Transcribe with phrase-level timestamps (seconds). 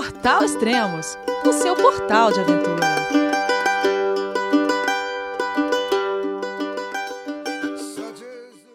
[0.00, 2.86] Portal Extremos, o seu portal de aventura.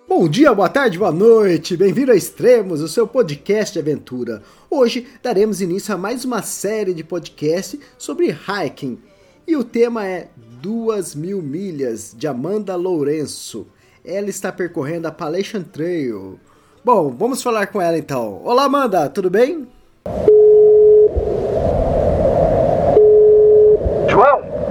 [0.07, 4.43] Bom dia, boa tarde, boa noite, bem-vindo a Extremos, o seu podcast de aventura.
[4.69, 8.99] Hoje daremos início a mais uma série de podcast sobre hiking
[9.47, 10.28] e o tema é
[10.62, 13.65] Duas Mil Milhas de Amanda Lourenço.
[14.05, 16.39] Ela está percorrendo a Appalachian Trail.
[16.84, 18.44] Bom, vamos falar com ela então.
[18.44, 19.67] Olá, Amanda, tudo bem?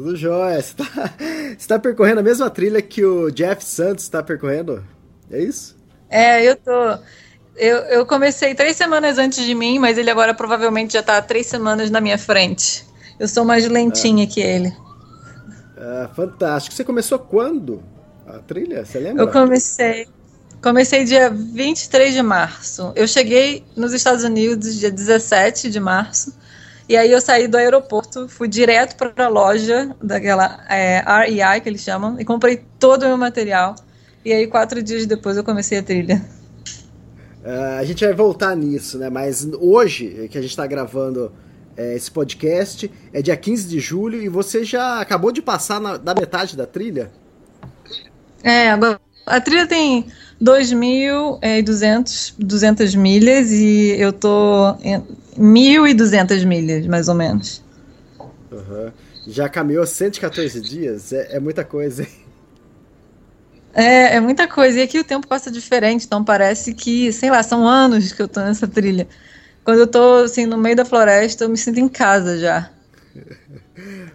[0.00, 0.62] Tudo jóia.
[0.62, 0.74] Você
[1.58, 4.82] está tá percorrendo a mesma trilha que o Jeff Santos está percorrendo?
[5.30, 5.76] É isso?
[6.08, 6.98] É, eu tô.
[7.54, 11.46] Eu, eu comecei três semanas antes de mim, mas ele agora provavelmente já está três
[11.48, 12.86] semanas na minha frente.
[13.18, 14.74] Eu sou mais lentinha que ele.
[15.76, 16.74] Ah, fantástico.
[16.74, 17.82] Você começou quando
[18.26, 18.86] a trilha?
[18.86, 19.24] Você lembra?
[19.24, 20.08] Eu comecei.
[20.62, 22.90] Comecei dia 23 de março.
[22.96, 26.32] Eu cheguei nos Estados Unidos dia 17 de março.
[26.90, 31.68] E aí eu saí do aeroporto, fui direto para a loja daquela é, REI que
[31.68, 33.76] eles chamam e comprei todo o meu material.
[34.24, 36.20] E aí quatro dias depois eu comecei a trilha.
[37.44, 39.08] Uh, a gente vai voltar nisso, né?
[39.08, 41.30] Mas hoje que a gente está gravando
[41.76, 45.96] é, esse podcast é dia 15 de julho e você já acabou de passar na,
[45.96, 47.12] da metade da trilha?
[48.42, 50.06] É, agora a trilha tem
[50.42, 54.74] 2.200 200 milhas e eu tô
[55.38, 57.62] 1.200 milhas, mais ou menos.
[58.50, 58.90] Uhum.
[59.26, 61.12] Já caminhou 114 dias?
[61.12, 62.08] É, é muita coisa, hein?
[63.72, 64.80] É, é muita coisa.
[64.80, 68.28] E aqui o tempo passa diferente, então parece que, sei lá, são anos que eu
[68.28, 69.06] tô nessa trilha.
[69.64, 72.70] Quando eu tô, assim, no meio da floresta, eu me sinto em casa já.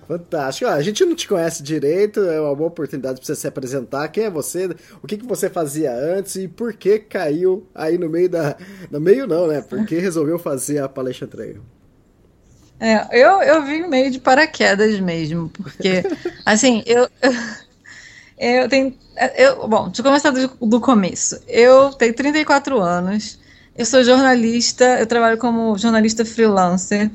[0.07, 0.69] Fantástico.
[0.69, 4.07] a gente não te conhece direito, é uma boa oportunidade para você se apresentar.
[4.09, 4.69] Quem é você?
[5.01, 8.55] O que, que você fazia antes e por que caiu aí no meio da.
[8.91, 9.61] No meio não, né?
[9.61, 11.61] Por que resolveu fazer a palestra Trail?
[12.79, 16.03] É, eu, eu vim meio de paraquedas mesmo, porque,
[16.45, 17.31] assim, eu, eu,
[18.37, 18.93] eu tenho.
[19.35, 21.39] Eu, bom, deixa eu começar do, do começo.
[21.47, 23.39] Eu tenho 34 anos,
[23.75, 27.09] eu sou jornalista, eu trabalho como jornalista freelancer.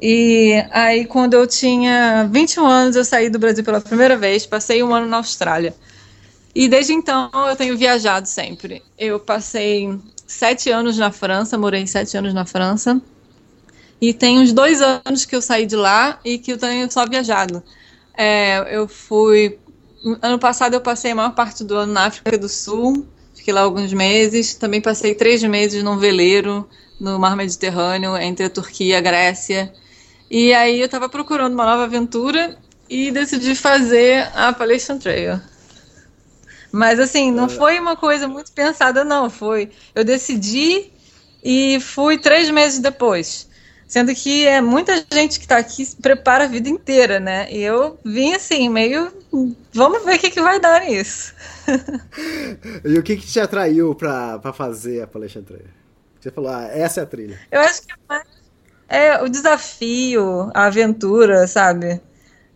[0.00, 4.82] E aí, quando eu tinha 21 anos, eu saí do Brasil pela primeira vez, passei
[4.82, 5.74] um ano na Austrália.
[6.54, 8.82] E desde então eu tenho viajado sempre.
[8.98, 13.00] Eu passei sete anos na França, morei sete anos na França.
[14.00, 17.06] E tem uns dois anos que eu saí de lá e que eu tenho só
[17.06, 17.62] viajado.
[18.16, 19.58] É, eu fui.
[20.20, 23.62] Ano passado eu passei a maior parte do ano na África do Sul, fiquei lá
[23.62, 24.54] alguns meses.
[24.54, 26.68] Também passei três meses num veleiro
[27.00, 29.72] no Mar Mediterrâneo, entre a Turquia e a Grécia.
[30.30, 32.56] E aí eu tava procurando uma nova aventura
[32.88, 35.40] e decidi fazer a Appalachian Trail.
[36.72, 37.48] Mas assim, não é.
[37.48, 39.30] foi uma coisa muito pensada, não.
[39.30, 39.70] Foi.
[39.94, 40.90] Eu decidi
[41.42, 43.48] e fui três meses depois.
[43.86, 47.46] Sendo que é muita gente que está aqui se prepara a vida inteira, né?
[47.52, 49.12] E eu vim assim, meio.
[49.72, 51.32] Vamos ver o que, que vai dar nisso.
[52.84, 55.66] e o que, que te atraiu para fazer a Appalachian Trail?
[56.18, 57.38] Você falou, ah, essa é a trilha.
[57.52, 58.26] Eu acho que é mais
[58.94, 62.00] é o desafio, a aventura, sabe?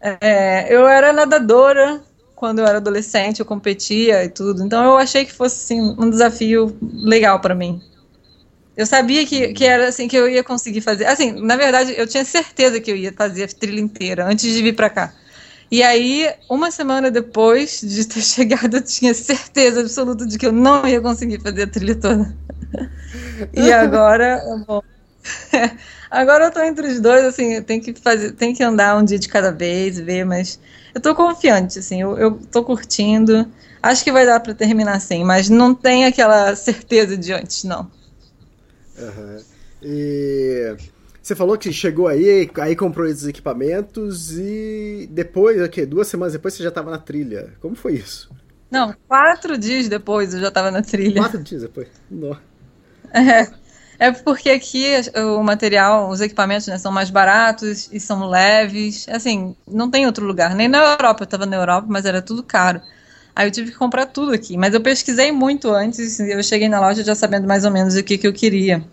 [0.00, 2.00] É, eu era nadadora
[2.34, 6.08] quando eu era adolescente, eu competia e tudo, então eu achei que fosse assim, um
[6.08, 7.82] desafio legal para mim.
[8.76, 11.04] Eu sabia que, que era assim que eu ia conseguir fazer.
[11.06, 14.62] Assim, na verdade, eu tinha certeza que eu ia fazer a trilha inteira antes de
[14.62, 15.12] vir para cá.
[15.68, 20.52] E aí, uma semana depois de ter chegado, eu tinha certeza absoluta de que eu
[20.52, 22.32] não ia conseguir fazer a trilha toda.
[23.52, 24.40] e agora,
[26.10, 29.18] Agora eu tô entre os dois, assim, tem que fazer, tem que andar um dia
[29.18, 30.58] de cada vez, ver, mas
[30.94, 33.46] eu tô confiante, assim, eu, eu tô curtindo.
[33.82, 37.90] Acho que vai dar para terminar assim, mas não tem aquela certeza de antes, não.
[38.98, 39.42] Uhum.
[39.82, 40.76] E
[41.22, 46.54] você falou que chegou aí, aí comprou esses equipamentos e depois, okay, duas semanas depois
[46.54, 47.52] você já estava na trilha.
[47.60, 48.30] Como foi isso?
[48.70, 51.20] Não, quatro dias depois eu já estava na trilha.
[51.20, 51.88] Quatro dias depois?
[52.10, 52.36] Não.
[53.10, 53.48] É.
[53.98, 54.86] É porque aqui
[55.16, 59.08] o material, os equipamentos né, são mais baratos e são leves.
[59.08, 60.54] Assim, não tem outro lugar.
[60.54, 62.80] Nem na Europa, eu estava na Europa, mas era tudo caro.
[63.34, 64.56] Aí eu tive que comprar tudo aqui.
[64.56, 68.02] Mas eu pesquisei muito antes, eu cheguei na loja já sabendo mais ou menos o
[68.04, 68.84] que, que eu queria.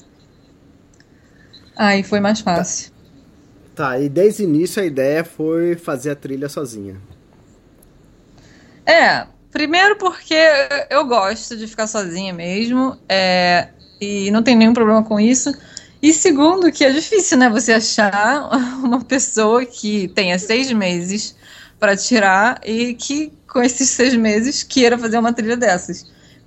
[1.76, 2.92] Aí foi mais fácil.
[3.76, 6.96] Tá, e desde o início a ideia foi fazer a trilha sozinha.
[8.86, 10.38] É, primeiro porque
[10.90, 13.70] eu gosto de ficar sozinha mesmo, é,
[14.00, 15.54] e não tem nenhum problema com isso.
[16.02, 18.50] E segundo, que é difícil, né, você achar
[18.84, 21.36] uma pessoa que tenha seis meses
[21.80, 26.06] para tirar e que com esses seis meses queira fazer uma trilha dessas.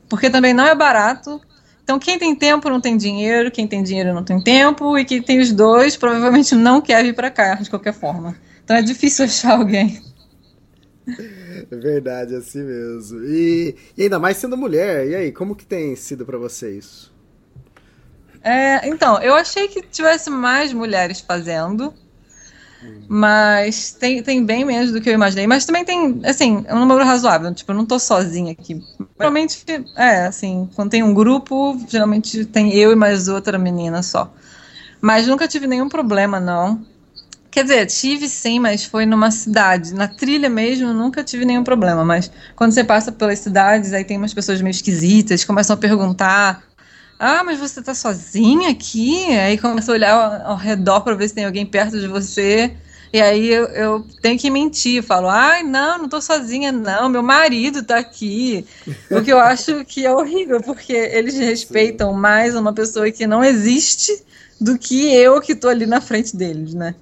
[0.09, 1.41] Porque também não é barato.
[1.83, 5.23] Então, quem tem tempo não tem dinheiro, quem tem dinheiro não tem tempo, e quem
[5.23, 8.37] tem os dois provavelmente não quer vir para cá, de qualquer forma.
[8.62, 9.99] Então é difícil achar alguém.
[11.71, 13.25] É verdade, é assim mesmo.
[13.25, 15.09] E, e, ainda mais sendo mulher.
[15.09, 17.11] E aí, como que tem sido para você isso?
[18.49, 21.93] É, então, eu achei que tivesse mais mulheres fazendo,
[23.06, 25.47] mas tem, tem bem menos do que eu imaginei.
[25.47, 27.53] Mas também tem, assim, um número razoável.
[27.53, 28.83] Tipo, eu não tô sozinha aqui.
[29.19, 29.62] Geralmente,
[29.95, 34.33] é, assim, quando tem um grupo, geralmente tem eu e mais outra menina só.
[34.99, 36.81] Mas nunca tive nenhum problema, não.
[37.50, 39.93] Quer dizer, tive sim, mas foi numa cidade.
[39.93, 42.03] Na trilha mesmo, nunca tive nenhum problema.
[42.03, 46.68] Mas quando você passa pelas cidades, aí tem umas pessoas meio esquisitas, começam a perguntar
[47.19, 49.26] ah, mas você tá sozinha aqui?
[49.37, 52.76] Aí começa a olhar ao, ao redor para ver se tem alguém perto de você.
[53.12, 57.23] E aí eu, eu, tenho que mentir, falo, ai, não, não tô sozinha, não, meu
[57.23, 58.67] marido tá aqui.
[59.11, 63.43] O que eu acho que é horrível, porque eles respeitam mais uma pessoa que não
[63.43, 64.23] existe
[64.61, 66.94] do que eu que tô ali na frente deles, né?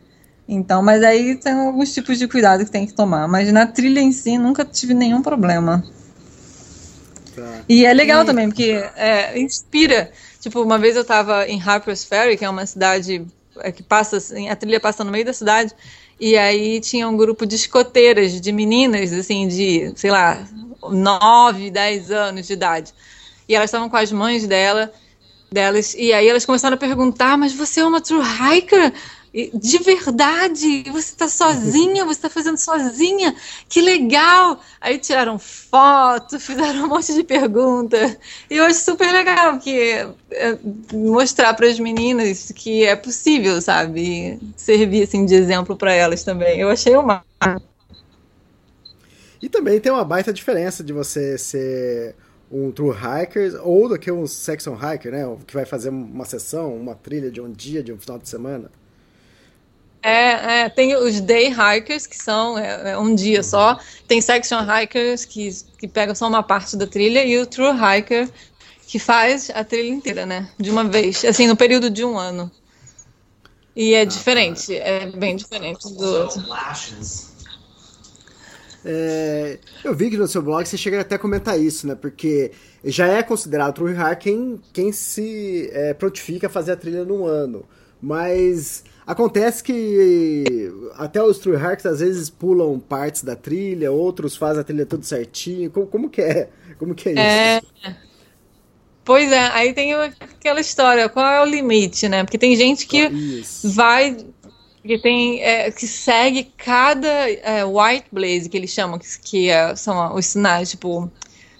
[0.49, 3.27] Então, mas aí tem alguns tipos de cuidado que tem que tomar.
[3.27, 5.85] Mas na trilha em si, nunca tive nenhum problema.
[7.37, 7.61] Tá.
[7.69, 8.27] E é legal e...
[8.27, 10.11] também, porque é, inspira.
[10.41, 13.27] Tipo, uma vez eu estava em Harper's Ferry, que é uma cidade
[13.59, 15.73] é, que passa, assim, a trilha passa no meio da cidade,
[16.19, 20.47] e aí tinha um grupo de escoteiras, de meninas, assim, de, sei lá,
[20.83, 22.95] 9, 10 anos de idade.
[23.49, 24.93] E elas estavam com as mães dela,
[25.53, 28.93] delas, e aí elas começaram a perguntar, mas você é uma true hiker?
[29.53, 33.37] De verdade, você está sozinha, você está fazendo sozinha,
[33.69, 34.59] que legal!
[34.81, 38.17] Aí tiraram foto, fizeram um monte de perguntas.
[38.49, 39.79] E eu acho super legal que
[40.31, 40.59] é,
[40.91, 44.39] mostrar para as meninas que é possível, sabe?
[44.57, 46.59] Servir assim de exemplo para elas também.
[46.59, 47.23] Eu achei uma.
[49.43, 52.15] E também tem uma baita diferença de você ser
[52.51, 55.37] um true hiker ou do que um section hiker, né?
[55.47, 58.71] Que vai fazer uma sessão, uma trilha de um dia, de um final de semana.
[60.07, 63.77] É, é, tem os day hikers, que são é, é, um dia só.
[64.07, 65.51] Tem section hikers, que,
[65.81, 67.25] que pegam só uma parte da trilha.
[67.25, 68.29] E o true hiker,
[68.87, 70.49] que faz a trilha inteira, né?
[70.57, 71.25] De uma vez.
[71.25, 72.49] Assim, no período de um ano.
[73.75, 74.69] E é ah, diferente.
[74.69, 74.75] Tá.
[74.75, 76.41] É bem diferente do outro.
[78.85, 81.97] É, eu vi que no seu blog você chega até a comentar isso, né?
[81.97, 82.53] Porque
[82.85, 87.27] já é considerado true hiker quem, quem se é, prontifica a fazer a trilha num
[87.27, 87.65] ano.
[88.01, 94.63] Mas Acontece que até os True Hikers às vezes pulam partes da trilha, outros fazem
[94.63, 95.71] a trilha tudo certinho.
[95.71, 96.49] Como, como que é?
[96.77, 97.21] Como que é isso?
[97.85, 97.97] É...
[99.05, 102.25] Pois é, aí tem aquela história, qual é o limite, né?
[102.25, 103.71] Porque tem gente que isso.
[103.71, 104.17] vai
[104.85, 109.75] que tem é, que segue cada é, white blaze que eles chamam que, que é,
[109.75, 111.11] são os sinais tipo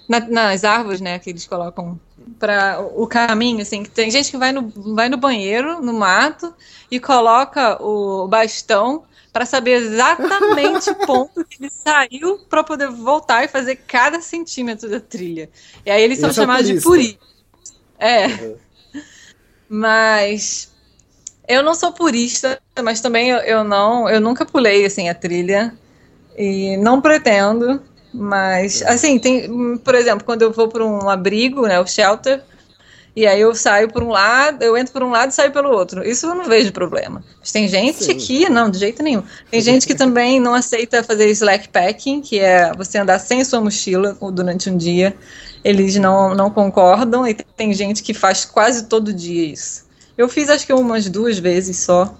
[0.07, 1.99] na, nas árvores né que eles colocam
[2.39, 6.53] para o caminho, assim, que tem gente que vai no, vai no banheiro, no mato,
[6.89, 13.43] e coloca o bastão para saber exatamente o ponto que ele saiu para poder voltar
[13.43, 15.49] e fazer cada centímetro da trilha.
[15.85, 17.27] E aí eles são Esse é chamados é de puristas.
[17.99, 18.27] É.
[18.27, 18.55] Uhum.
[19.69, 20.71] Mas
[21.47, 25.73] eu não sou purista, mas também eu, eu não, eu nunca pulei assim a trilha
[26.37, 27.81] e não pretendo.
[28.13, 32.41] Mas, assim, tem, por exemplo, quando eu vou para um abrigo, né, o shelter,
[33.17, 35.71] e aí eu saio por um lado, eu entro por um lado e saio pelo
[35.71, 36.07] outro.
[36.07, 37.23] Isso eu não vejo problema.
[37.39, 38.15] Mas tem gente Sim.
[38.15, 39.23] que, não, de jeito nenhum.
[39.49, 43.59] Tem gente que também não aceita fazer slack packing, que é você andar sem sua
[43.59, 45.15] mochila durante um dia.
[45.63, 49.87] Eles não, não concordam, e tem gente que faz quase todo dia isso.
[50.15, 52.15] Eu fiz acho que umas duas vezes só.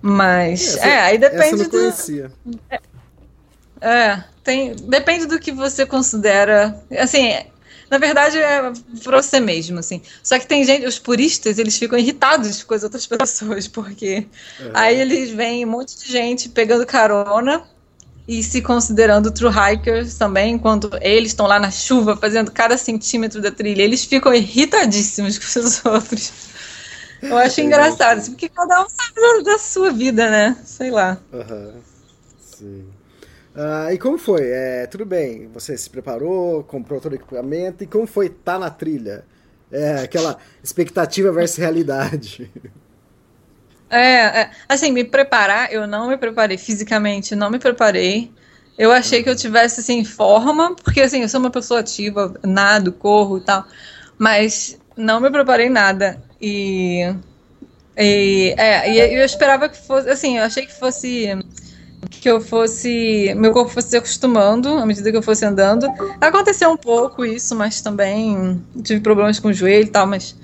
[0.00, 2.32] Mas, essa, é, aí depende essa eu não conhecia.
[2.46, 2.58] do.
[3.82, 6.80] É, é, tem, depende do que você considera.
[6.98, 7.32] Assim,
[7.90, 8.72] na verdade é
[9.02, 10.00] pra você mesmo, assim.
[10.22, 14.26] Só que tem gente, os puristas, eles ficam irritados com as outras pessoas, porque
[14.60, 14.70] uhum.
[14.72, 17.62] aí eles veem um monte de gente pegando carona
[18.26, 23.42] e se considerando true hikers também, enquanto eles estão lá na chuva fazendo cada centímetro
[23.42, 23.82] da trilha.
[23.82, 26.32] Eles ficam irritadíssimos com os outros.
[27.20, 30.56] Eu acho é engraçado, assim, porque cada um sabe da, da, sua vida, né?
[30.64, 31.18] Sei lá.
[31.32, 31.72] Uhum.
[32.40, 32.91] Sim.
[33.54, 34.48] Uh, e como foi?
[34.48, 38.58] É, tudo bem, você se preparou, comprou todo o equipamento, e como foi estar tá
[38.58, 39.24] na trilha?
[39.70, 42.50] É, aquela expectativa versus realidade.
[43.94, 48.32] É, é, assim, me preparar, eu não me preparei fisicamente, não me preparei.
[48.78, 52.90] Eu achei que eu tivesse, assim, forma, porque, assim, eu sou uma pessoa ativa, nado,
[52.90, 53.66] corro e tal,
[54.16, 56.22] mas não me preparei nada.
[56.40, 57.14] E,
[57.94, 61.28] e, é, e eu esperava que fosse, assim, eu achei que fosse
[62.10, 63.34] que eu fosse.
[63.36, 65.86] Meu corpo fosse se acostumando à medida que eu fosse andando.
[66.20, 70.36] Aconteceu um pouco isso, mas também tive problemas com o joelho e tal, mas.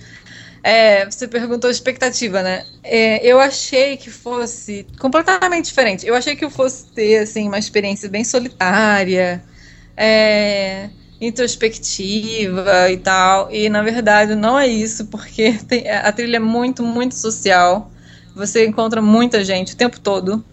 [0.60, 2.64] É, você perguntou expectativa, né?
[2.82, 6.06] É, eu achei que fosse completamente diferente.
[6.06, 9.42] Eu achei que eu fosse ter assim, uma experiência bem solitária,
[9.96, 13.50] é, introspectiva e tal.
[13.52, 17.90] E na verdade não é isso, porque tem, a trilha é muito, muito social.
[18.34, 20.44] Você encontra muita gente o tempo todo.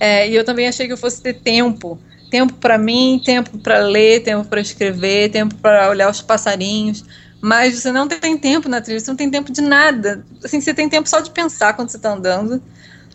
[0.00, 2.00] É, e eu também achei que eu fosse ter tempo.
[2.30, 7.04] Tempo para mim, tempo para ler, tempo para escrever, tempo para olhar os passarinhos.
[7.40, 10.24] Mas você não tem tempo na trilha, você não tem tempo de nada.
[10.42, 12.62] Assim, você tem tempo só de pensar quando você está andando.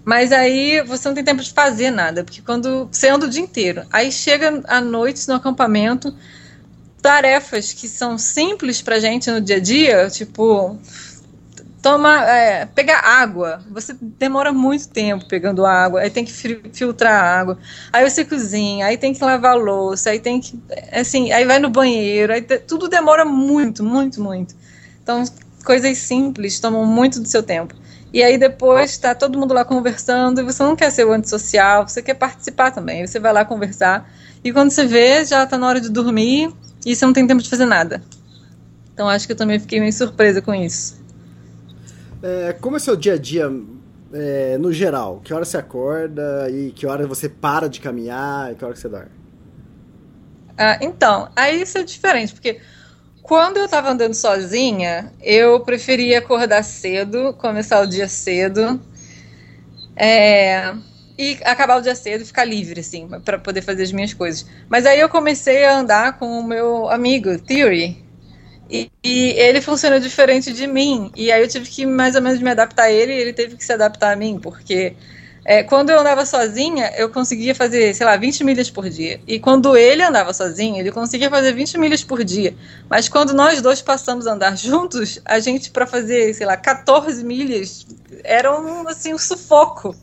[0.03, 3.41] Mas aí você não tem tempo de fazer nada, porque quando você anda o dia
[3.41, 6.15] inteiro, aí chega à noite no acampamento,
[7.01, 10.77] tarefas que são simples pra gente no dia a dia, tipo
[11.85, 13.61] toma, é, pegar água.
[13.69, 17.59] Você demora muito tempo pegando água, aí tem que filtrar água.
[17.93, 20.59] Aí você cozinha, aí tem que lavar louça, aí tem que,
[20.91, 24.55] assim, aí vai no banheiro, aí tudo demora muito, muito, muito.
[25.03, 25.23] Então,
[25.63, 27.75] coisas simples tomam muito do seu tempo.
[28.11, 31.87] E aí depois está todo mundo lá conversando e você não quer ser o antissocial,
[31.87, 33.05] você quer participar também.
[33.05, 34.11] Você vai lá conversar
[34.43, 36.51] e quando você vê, já está na hora de dormir
[36.83, 38.01] e você não tem tempo de fazer nada.
[38.91, 41.04] Então acho que eu também fiquei meio surpresa com isso.
[42.25, 43.51] É, como é seu dia a dia
[44.11, 45.21] é, no geral?
[45.23, 48.79] Que hora você acorda e que hora você para de caminhar e que hora que
[48.79, 49.11] você dorme?
[50.57, 52.59] Ah, então, aí isso é diferente, porque
[53.21, 58.81] quando eu estava andando sozinha, eu preferia acordar cedo, começar o dia cedo.
[59.95, 60.73] É,
[61.17, 64.47] e acabar o dia cedo e ficar livre, assim, para poder fazer as minhas coisas.
[64.67, 68.04] Mas aí eu comecei a andar com o meu amigo, Theory,
[68.69, 71.11] e, e, ele funcionou diferente de mim.
[71.15, 73.55] E aí eu tive que mais ou menos me adaptar a ele e ele teve
[73.55, 74.95] que se adaptar a mim, porque
[75.47, 79.21] é, quando eu andava sozinha, eu conseguia fazer, sei lá, 20 milhas por dia.
[79.27, 82.55] E quando ele andava sozinho, ele conseguia fazer 20 milhas por dia.
[82.89, 87.23] Mas quando nós dois passamos a andar juntos, a gente, para fazer, sei lá, 14
[87.23, 87.85] milhas,
[88.23, 89.95] era um, assim, um sufoco.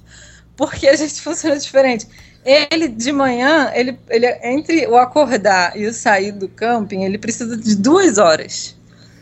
[0.56, 2.06] Porque a gente funciona diferente.
[2.44, 7.56] Ele, de manhã, ele, ele entre o acordar e o sair do camping, ele precisa
[7.56, 8.76] de duas horas.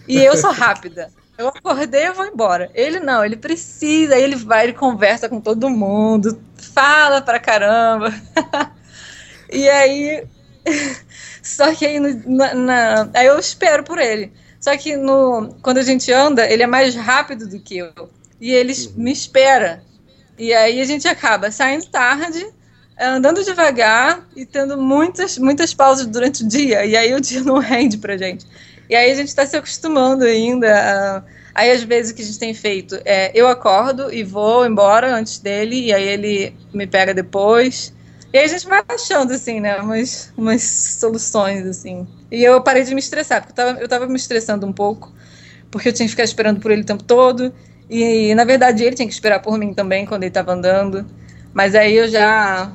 [0.08, 1.10] E eu sou rápida.
[1.36, 2.70] Eu acordei e vou embora.
[2.74, 8.12] Ele não, ele precisa, ele vai, ele conversa com todo mundo, fala pra caramba.
[9.50, 10.26] e aí.
[11.42, 14.32] Só que aí, na, na, aí eu espero por ele.
[14.60, 18.10] Só que no, quando a gente anda, ele é mais rápido do que eu.
[18.38, 18.92] E ele uhum.
[18.96, 19.82] me espera.
[20.38, 22.46] E aí a gente acaba saindo tarde
[23.00, 26.84] andando devagar e tendo muitas, muitas pausas durante o dia.
[26.84, 28.46] E aí o dia não rende pra gente.
[28.88, 31.24] E aí a gente está se acostumando ainda.
[31.54, 35.14] aí às vezes o que a gente tem feito é eu acordo e vou embora
[35.14, 37.94] antes dele, e aí ele me pega depois.
[38.32, 42.06] E aí a gente vai achando, assim, né, umas, umas soluções, assim.
[42.30, 45.12] E eu parei de me estressar, porque eu tava, eu tava me estressando um pouco,
[45.68, 47.52] porque eu tinha que ficar esperando por ele o tempo todo.
[47.88, 51.04] E, na verdade, ele tinha que esperar por mim também quando ele estava andando.
[51.52, 52.72] Mas aí eu já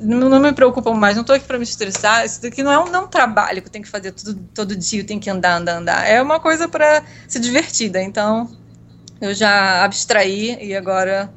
[0.00, 2.24] não, não, me preocupa mais, não estou aqui para me estressar.
[2.24, 4.40] Isso daqui não é um, não é um trabalho que eu tenho que fazer tudo,
[4.54, 6.08] todo dia, eu tenho que andar, andar, andar.
[6.08, 8.00] É uma coisa para ser divertida.
[8.00, 8.50] Então,
[9.20, 11.32] eu já abstraí e agora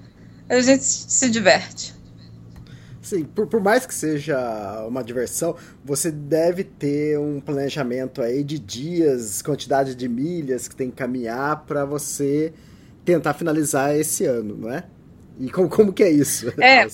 [0.50, 1.96] a gente se diverte.
[3.02, 8.60] Sim, por, por mais que seja uma diversão, você deve ter um planejamento aí de
[8.60, 12.54] dias, quantidade de milhas que tem que caminhar para você
[13.06, 14.84] tentar finalizar esse ano, não é?
[15.40, 16.52] E como, como que é isso?
[16.62, 16.86] É.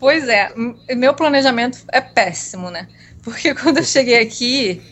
[0.00, 0.50] Pois é,
[0.96, 2.88] meu planejamento é péssimo, né?
[3.22, 4.82] Porque quando eu cheguei aqui,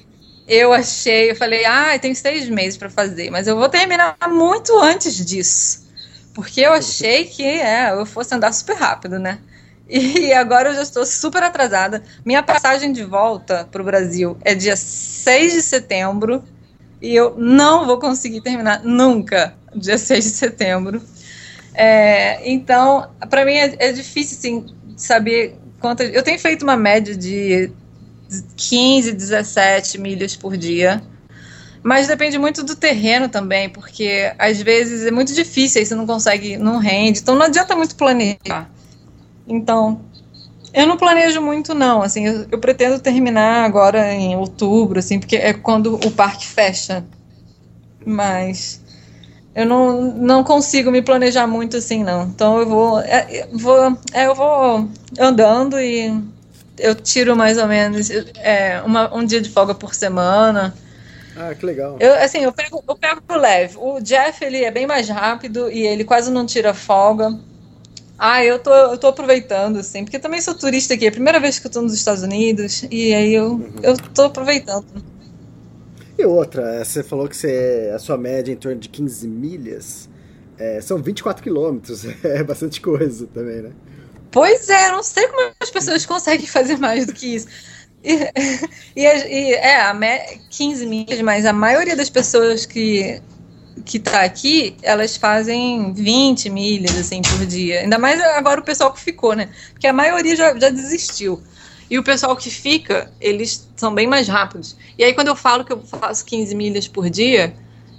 [0.47, 4.79] eu achei, eu falei, ah, tem seis meses para fazer, mas eu vou terminar muito
[4.79, 5.89] antes disso.
[6.35, 9.39] Porque eu achei que é, eu fosse andar super rápido, né?
[9.91, 12.03] E agora eu já estou super atrasada.
[12.23, 16.45] Minha passagem de volta para o Brasil é dia 6 de setembro
[17.01, 21.03] e eu não vou conseguir terminar nunca dia 6 de setembro.
[21.73, 24.67] É, então, para mim é, é, difícil assim,
[24.99, 26.13] saber quantas.
[26.13, 27.71] Eu tenho feito uma média de
[28.57, 31.03] 15, 17 milhas por dia.
[31.83, 36.07] Mas depende muito do terreno também, porque às vezes é muito difícil, aí você não
[36.07, 38.69] consegue, não rende, então não adianta muito planejar.
[39.47, 40.01] Então,
[40.73, 42.03] Eu não planejo muito, não.
[42.03, 47.05] Assim, eu, eu, pretendo terminar agora em outubro, assim, porque é quando o parque fecha.
[48.05, 48.81] Mas
[49.59, 52.23] eu não, não consigo me planejar muito assim, não.
[52.23, 54.89] Então eu vou, é, vou, é, eu vou
[55.19, 56.17] andando e
[56.79, 60.73] eu tiro mais ou menos é, uma, um dia de folga por semana.
[61.37, 61.97] Ah, que legal.
[61.99, 63.77] Eu, assim, eu pego, eu pego leve.
[63.79, 67.37] O Jeff, ele é bem mais rápido e ele quase não tira folga.
[68.17, 71.41] Ah, eu tô, eu tô aproveitando, assim, porque também sou turista aqui, é a primeira
[71.41, 73.73] vez que eu tô nos Estados Unidos, e aí eu, uhum.
[73.83, 74.87] eu tô aproveitando.
[76.19, 80.09] E outra, você falou que você, a sua média é em torno de 15 milhas,
[80.59, 83.71] é, são 24 quilômetros, é bastante coisa também, né?
[84.31, 87.47] Pois é, não sei como as pessoas conseguem fazer mais do que isso.
[88.03, 88.15] E,
[88.97, 89.95] e, e é, a
[90.51, 93.23] 15 milhas, mas a maioria das pessoas que
[93.85, 97.81] que tá aqui, elas fazem 20 milhas, assim, por dia.
[97.81, 99.49] Ainda mais agora o pessoal que ficou, né?
[99.73, 101.41] Porque a maioria já, já desistiu.
[101.91, 104.77] E o pessoal que fica, eles são bem mais rápidos.
[104.99, 107.55] E aí, quando eu falo que eu faço 15 milhas por dia,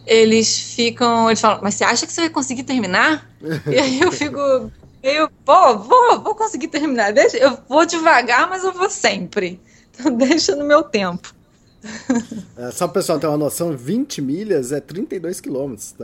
[0.06, 1.30] eles ficam.
[1.30, 3.30] Eles falam, mas você acha que você vai conseguir terminar?
[3.68, 4.72] e aí eu fico.
[5.02, 7.14] Eu vou, vou, vou conseguir terminar.
[7.14, 9.60] Deixa, eu vou devagar, mas eu vou sempre.
[9.92, 11.34] Então, deixa no meu tempo.
[12.58, 15.96] É, só para o pessoal ter uma noção, 20 milhas é 32 quilômetros.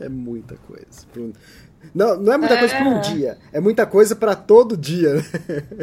[0.00, 0.86] É muita coisa.
[1.94, 2.58] Não, não é muita é.
[2.58, 5.14] coisa por um dia, é muita coisa para todo dia.
[5.14, 5.24] Né?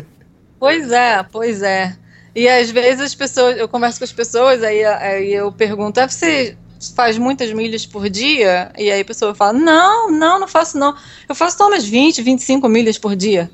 [0.60, 1.96] Pois é, pois é.
[2.36, 6.08] E às vezes as pessoas, eu converso com as pessoas, aí, aí eu pergunto, ah,
[6.08, 6.58] você
[6.94, 8.72] faz muitas milhas por dia?
[8.78, 10.96] E aí a pessoa fala, não, não, não faço não.
[11.28, 13.50] Eu faço só umas 20, 25 milhas por dia.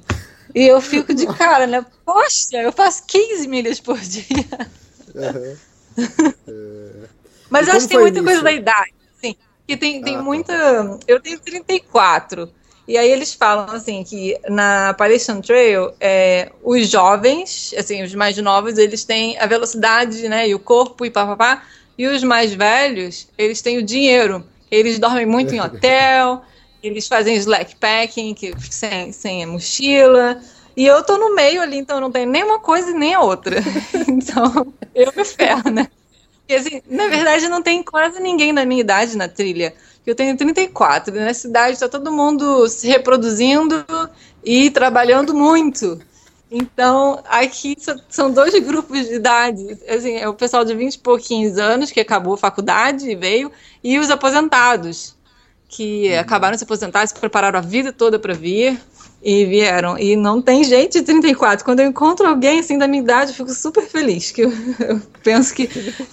[0.54, 1.86] E eu fico de cara, né?
[2.04, 4.70] Poxa, eu faço 15 milhas por dia.
[5.16, 5.56] Uhum.
[7.50, 8.26] Mas eu acho que tem muita isso?
[8.26, 9.36] coisa da idade, assim,
[9.68, 10.24] que tem, tem ah, tá.
[10.24, 11.00] muita.
[11.06, 12.50] Eu tenho 34.
[12.92, 18.36] E aí eles falam assim que na Appalachian Trail, é, os jovens, assim, os mais
[18.36, 21.64] novos, eles têm a velocidade, né, e o corpo e papapá,
[21.98, 24.44] e os mais velhos, eles têm o dinheiro.
[24.70, 26.42] Eles dormem muito em hotel,
[26.84, 30.42] eles fazem slackpacking, que sem, sem mochila.
[30.76, 33.22] E eu tô no meio ali, então não tem nem uma coisa e nem a
[33.22, 33.56] outra.
[34.06, 35.88] então, eu me ferro, né?
[36.40, 39.74] Porque, assim, na verdade, não tem quase ninguém da minha idade na trilha.
[40.06, 43.86] Eu tenho 34, e na cidade está todo mundo se reproduzindo
[44.44, 46.00] e trabalhando muito.
[46.50, 47.78] Então, aqui
[48.10, 49.78] são dois grupos de idade.
[49.88, 53.52] Assim, é o pessoal de 20 e pouquinhos anos, que acabou a faculdade e veio,
[53.84, 55.16] e os aposentados,
[55.70, 56.20] que uhum.
[56.20, 58.78] acabaram de se aposentar, se prepararam a vida toda para vir
[59.24, 59.98] e vieram.
[59.98, 61.64] E não tem gente de 34.
[61.64, 65.02] Quando eu encontro alguém assim da minha idade, eu fico super feliz, que eu, eu
[65.24, 65.68] penso que,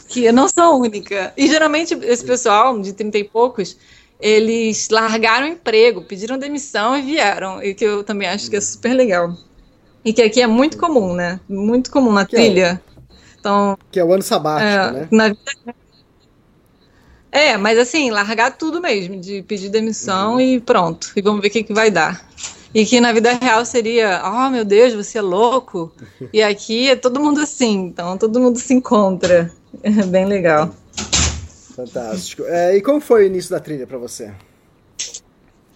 [0.08, 1.32] que eu não sou única.
[1.36, 3.76] E geralmente esse pessoal de 30 e poucos,
[4.20, 7.62] eles largaram o emprego, pediram demissão e vieram.
[7.62, 9.34] E que eu também acho que é super legal.
[10.04, 11.40] E que aqui é muito comum, né?
[11.48, 12.82] Muito comum na que é trilha.
[12.84, 12.88] É
[13.40, 15.08] então, que é o ano sabático, é, né?
[15.10, 15.74] Na vida
[17.30, 20.40] é, mas assim, largar tudo mesmo, de pedir demissão uhum.
[20.40, 21.12] e pronto.
[21.14, 22.26] E vamos ver o que, que vai dar.
[22.74, 25.92] E que na vida real seria, oh meu Deus, você é louco.
[26.32, 29.52] E aqui é todo mundo assim, então todo mundo se encontra.
[29.82, 30.74] É bem legal.
[31.74, 32.42] Fantástico.
[32.44, 34.32] É, e como foi o início da trilha para você?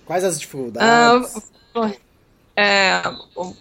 [0.05, 1.35] Quais as dificuldades?
[1.75, 1.93] Ah,
[2.57, 3.03] é,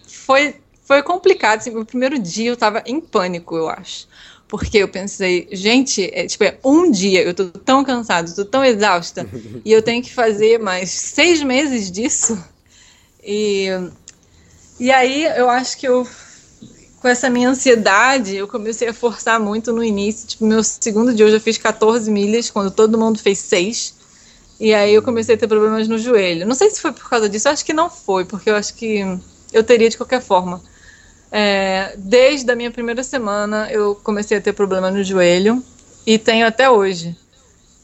[0.06, 1.60] foi, foi complicado.
[1.60, 4.08] Assim, o primeiro dia eu tava em pânico, eu acho.
[4.48, 8.62] Porque eu pensei, gente, é, tipo, é um dia, eu tô tão cansado, tô tão
[8.62, 9.26] exausta,
[9.64, 12.38] e eu tenho que fazer mais seis meses disso.
[13.22, 13.68] E,
[14.78, 16.06] e aí eu acho que eu,
[17.00, 20.26] com essa minha ansiedade, eu comecei a forçar muito no início.
[20.26, 23.94] Tipo, meu segundo dia eu já fiz 14 milhas, quando todo mundo fez 6.
[24.58, 26.46] E aí eu comecei a ter problemas no joelho.
[26.46, 29.04] Não sei se foi por causa disso, acho que não foi, porque eu acho que
[29.52, 30.62] eu teria de qualquer forma.
[31.30, 35.64] É, desde a minha primeira semana eu comecei a ter problema no joelho
[36.06, 37.16] e tenho até hoje.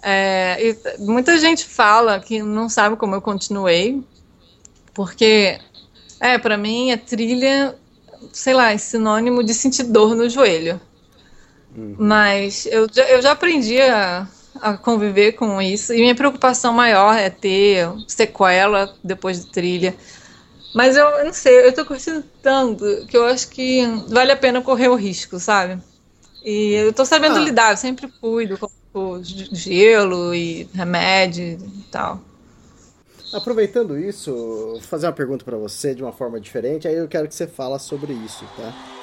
[0.03, 4.05] É, muita gente fala que não sabe como eu continuei,
[4.98, 5.61] porque,
[6.18, 7.72] é, para mim, a trilha,
[8.32, 10.80] sei lá, é sinônimo de sentir dor no joelho.
[11.76, 11.94] Uhum.
[11.96, 14.26] Mas eu, eu já aprendi a,
[14.61, 15.94] a conviver com isso.
[15.94, 19.94] E minha preocupação maior é ter sequela depois de trilha.
[20.74, 24.37] Mas eu, eu, não sei, eu tô curtindo tanto que eu acho que vale a
[24.37, 25.80] pena correr o risco, sabe?
[26.44, 27.44] E eu tô sabendo ah.
[27.44, 28.58] lidar, eu sempre cuido
[28.92, 32.20] com gelo e remédio e tal.
[33.32, 37.28] Aproveitando isso, vou fazer uma pergunta para você de uma forma diferente, aí eu quero
[37.28, 38.97] que você fala sobre isso, tá?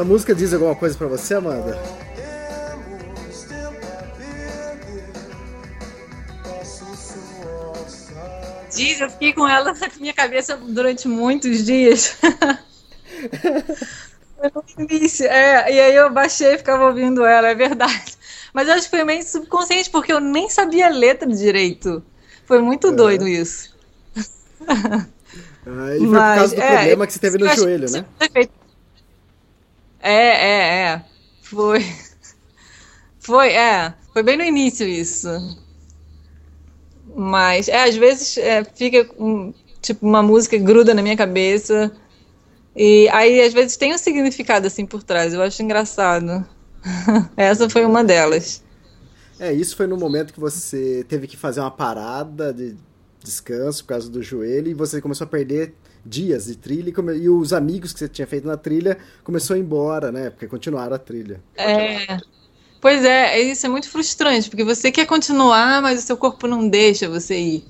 [0.00, 1.78] Essa música diz alguma coisa para você, Amanda?
[8.74, 12.16] Diz, eu fiquei com ela na minha cabeça durante muitos dias.
[14.90, 18.16] início, é, e aí eu baixei e ficava ouvindo ela, é verdade.
[18.54, 22.02] Mas eu acho que foi meio subconsciente, porque eu nem sabia a letra direito.
[22.46, 22.92] Foi muito é.
[22.92, 23.76] doido isso.
[24.66, 28.06] Ah, e foi Mas, por causa do é, problema que você teve no joelho, né?
[30.02, 31.04] É, é, é.
[31.42, 31.84] Foi.
[33.18, 33.94] Foi, é.
[34.12, 35.28] Foi bem no início isso.
[37.14, 41.92] Mas, é, às vezes é, fica um, tipo uma música gruda na minha cabeça.
[42.74, 45.34] E aí, às vezes, tem um significado assim por trás.
[45.34, 46.46] Eu acho engraçado.
[47.36, 48.62] Essa foi uma delas.
[49.38, 52.76] É, isso foi no momento que você teve que fazer uma parada de
[53.22, 57.52] descanso por causa do joelho e você começou a perder dias de trilha e, os
[57.52, 60.30] amigos que você tinha feito na trilha começou a ir embora, né?
[60.30, 61.40] Porque continuaram a trilha.
[61.56, 62.18] É.
[62.80, 66.66] Pois é, isso é muito frustrante, porque você quer continuar, mas o seu corpo não
[66.66, 67.64] deixa você ir.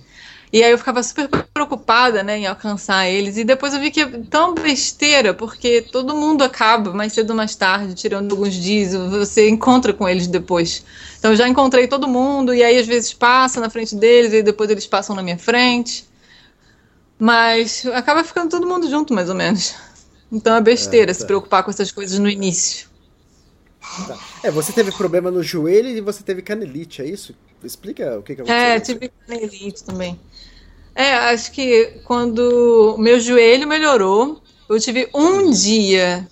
[0.52, 3.36] E aí eu ficava super preocupada, né, em alcançar eles.
[3.36, 7.36] E depois eu vi que é tão besteira, porque todo mundo acaba mais cedo ou
[7.36, 10.84] mais tarde, tirando alguns dias, você encontra com eles depois.
[11.18, 14.42] Então eu já encontrei todo mundo, e aí às vezes passa na frente deles, e
[14.42, 16.04] depois eles passam na minha frente.
[17.20, 19.74] Mas acaba ficando todo mundo junto, mais ou menos.
[20.32, 21.20] Então é besteira é, tá.
[21.20, 22.88] se preocupar com essas coisas no início.
[24.06, 24.18] Tá.
[24.42, 27.34] É, você teve problema no joelho e você teve canelite, é isso?
[27.62, 28.56] Explica o que, que aconteceu.
[28.56, 30.18] É, tive canelite também.
[30.94, 36.26] É, acho que quando meu joelho melhorou, eu tive um dia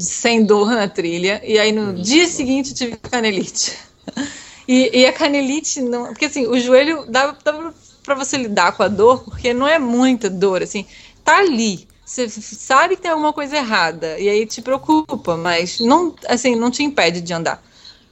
[0.00, 3.76] sem dor na trilha, e aí no hum, dia seguinte eu tive canelite.
[4.68, 6.06] E, e, a canelite não.
[6.06, 7.72] Porque assim, o joelho dá, dá
[8.06, 10.86] para você lidar com a dor, porque não é muita dor, assim,
[11.24, 11.86] tá ali.
[12.04, 16.70] Você sabe que tem alguma coisa errada e aí te preocupa, mas não, assim, não
[16.70, 17.60] te impede de andar.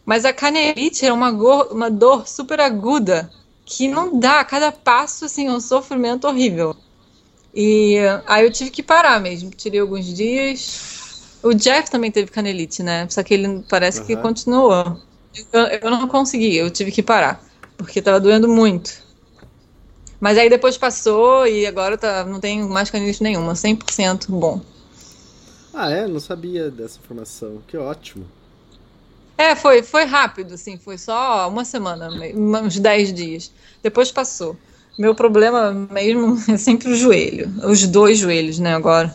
[0.04, 3.30] Mas a canelite é uma, uma dor super aguda
[3.64, 6.76] que não dá, cada passo assim, é um sofrimento horrível.
[7.54, 11.38] E aí eu tive que parar mesmo, tirei alguns dias.
[11.40, 13.06] O Jeff também teve canelite, né?
[13.08, 14.06] Só que ele parece uhum.
[14.06, 15.00] que continuou.
[15.52, 17.40] Eu, eu não consegui, eu tive que parar,
[17.76, 19.03] porque tava doendo muito.
[20.20, 24.60] Mas aí depois passou e agora tá, não tem mais canelite nenhuma, 100% bom.
[25.72, 26.06] Ah, é?
[26.06, 27.60] Não sabia dessa informação.
[27.66, 28.24] Que ótimo.
[29.36, 33.52] É, foi, foi rápido, assim, foi só uma semana, uns 10 dias.
[33.82, 34.56] Depois passou.
[34.96, 39.14] Meu problema mesmo é sempre o joelho, os dois joelhos, né, agora.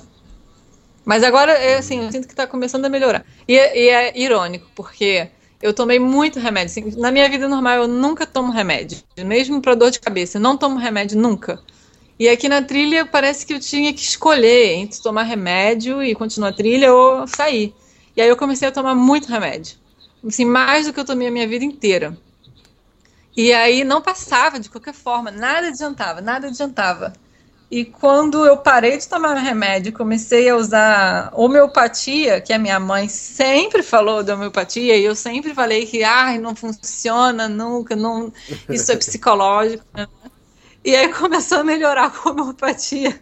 [1.06, 3.26] Mas agora, é assim, eu sinto que tá começando a melhorar.
[3.48, 5.30] E, e é irônico, porque
[5.62, 6.72] eu tomei muito remédio.
[6.72, 9.00] Assim, na minha vida normal, eu nunca tomo remédio.
[9.26, 11.62] Mesmo para dor de cabeça, eu não tomo remédio nunca.
[12.18, 16.50] E aqui na trilha, parece que eu tinha que escolher entre tomar remédio e continuar
[16.50, 17.74] a trilha ou sair.
[18.16, 19.78] E aí eu comecei a tomar muito remédio.
[20.26, 22.18] Assim, mais do que eu tomei a minha vida inteira.
[23.36, 27.14] E aí não passava de qualquer forma, nada adiantava, nada adiantava.
[27.72, 33.08] E quando eu parei de tomar remédio, comecei a usar homeopatia, que a minha mãe
[33.08, 38.34] sempre falou da homeopatia, e eu sempre falei que ah, não funciona nunca, não,
[38.68, 39.86] isso é psicológico.
[40.84, 43.22] E aí começou a melhorar com a homeopatia.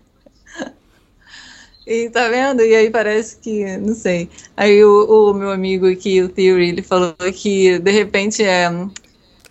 [1.86, 2.62] E tá vendo?
[2.62, 4.30] E aí parece que, não sei.
[4.56, 8.70] Aí o, o meu amigo aqui, o Theory, ele falou que de repente é,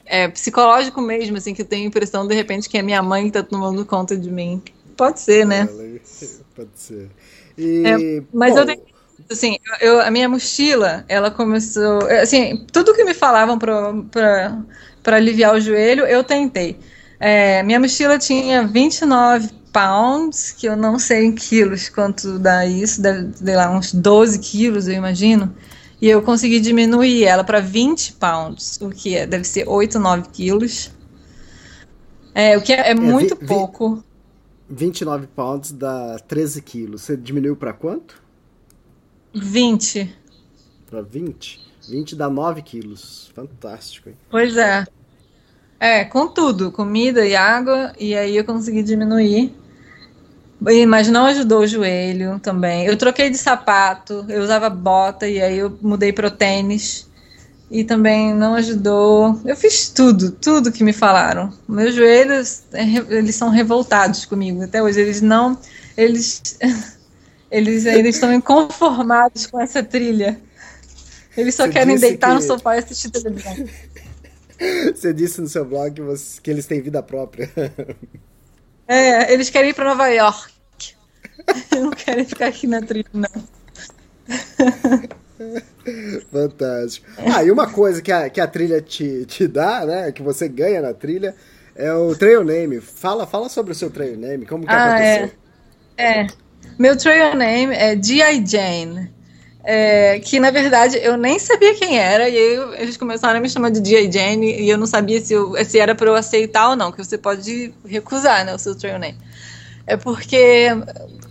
[0.04, 3.24] é psicológico mesmo, assim, que eu tenho a impressão de repente que é minha mãe
[3.24, 4.62] que tá tomando conta de mim.
[4.96, 5.68] Pode ser, né?
[6.54, 7.11] Pode ser.
[7.59, 8.82] E, é, mas bom, eu tenho,
[9.30, 15.61] assim, eu, a minha mochila, ela começou, assim, tudo que me falavam para aliviar o
[15.61, 16.78] joelho, eu tentei.
[17.18, 23.00] É, minha mochila tinha 29 pounds, que eu não sei em quilos quanto dá isso,
[23.02, 25.54] deve sei lá, uns 12 quilos, eu imagino.
[26.00, 30.28] E eu consegui diminuir ela para 20 pounds, o que é, deve ser 8, 9
[30.30, 30.90] quilos.
[32.35, 34.04] É, o que é, é muito vi, pouco.
[34.68, 37.02] 29 pounds dá 13 quilos.
[37.02, 38.22] Você diminuiu para quanto?
[39.35, 40.14] 20.
[40.90, 41.61] Para 20?
[41.88, 43.31] 20 dá 9 quilos.
[43.35, 44.16] Fantástico, hein?
[44.31, 44.85] Pois é.
[45.79, 49.55] É, com tudo, comida e água, e aí eu consegui diminuir.
[50.88, 52.87] Mas não ajudou o joelho também.
[52.87, 57.06] Eu troquei de sapato, eu usava bota e aí eu mudei para o tênis
[57.70, 59.40] e também não ajudou.
[59.44, 61.52] Eu fiz tudo, tudo que me falaram.
[61.68, 65.00] Meus joelhos, é, eles são revoltados comigo até hoje.
[65.00, 65.59] Eles não,
[65.96, 66.59] eles,
[67.50, 70.40] eles ainda estão inconformados com essa trilha.
[71.37, 72.35] Eles só Você querem deitar que...
[72.35, 73.55] no sofá e assistir televisão.
[74.94, 77.50] Você disse no seu blog que, você, que eles têm vida própria.
[78.88, 80.52] É, eles querem ir para Nova York.
[81.72, 83.29] não querem ficar aqui na trilha, não.
[86.33, 87.07] Fantástico.
[87.33, 90.12] Ah, e uma coisa que a, que a trilha te, te dá, né?
[90.12, 91.35] Que você ganha na trilha,
[91.75, 92.81] é o trail name.
[92.81, 95.31] Fala, fala sobre o seu trail name, como que Ah, aconteceu.
[95.96, 96.20] É.
[96.22, 96.27] é.
[96.79, 98.44] Meu trail name é G.I.
[98.46, 99.14] Jane.
[99.68, 103.49] É, que na verdade eu nem sabia quem era, e aí eles começaram a me
[103.49, 104.12] chamar de G.I.
[104.12, 106.99] Jane, e eu não sabia se, eu- se era para eu aceitar ou não, que
[107.05, 109.18] você pode recusar né, o seu trail name.
[109.85, 110.68] É porque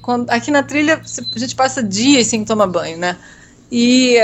[0.01, 3.15] quando- aqui na trilha a gente passa dias sem tomar banho, né?
[3.71, 4.17] E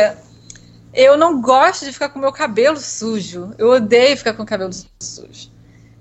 [0.94, 3.54] eu não gosto de ficar com meu cabelo sujo.
[3.58, 5.52] Eu odeio ficar com o cabelo sujo.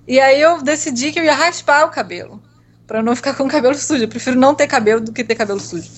[0.06, 2.42] E aí eu decidi que eu ia raspar o cabelo.
[2.86, 4.04] Pra não ficar com o cabelo sujo.
[4.04, 5.88] Eu prefiro não ter cabelo do que ter cabelo sujo.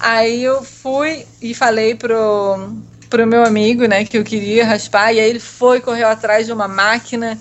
[0.00, 2.74] Aí eu fui e falei pro,
[3.08, 5.12] pro meu amigo, né, que eu queria raspar.
[5.12, 7.38] E aí ele foi, correu atrás de uma máquina.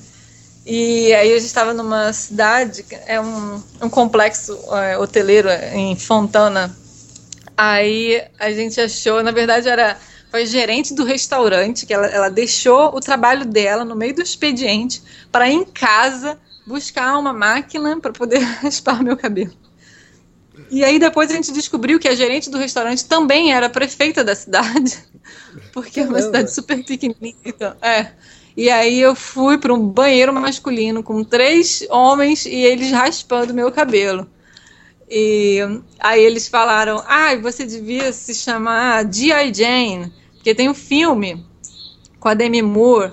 [0.63, 6.75] E aí a gente estava numa cidade, é um, um complexo é, hoteleiro em Fontana.
[7.63, 9.95] Aí a gente achou, na verdade era
[10.32, 14.21] foi a gerente do restaurante que ela, ela deixou o trabalho dela no meio do
[14.24, 19.54] expediente para ir em casa buscar uma máquina para poder raspar meu cabelo.
[20.71, 24.34] E aí depois a gente descobriu que a gerente do restaurante também era prefeita da
[24.34, 24.97] cidade,
[25.71, 26.26] porque é uma Caramba.
[26.26, 27.36] cidade super pequenininha.
[27.45, 28.12] Então, é.
[28.58, 33.71] E aí eu fui para um banheiro masculino com três homens e eles raspando meu
[33.71, 34.28] cabelo.
[35.13, 35.60] E
[36.00, 39.54] aí eles falaram: ah, você devia se chamar G.I.
[39.54, 41.45] Jane, porque tem um filme
[42.17, 43.12] com a Demi Moore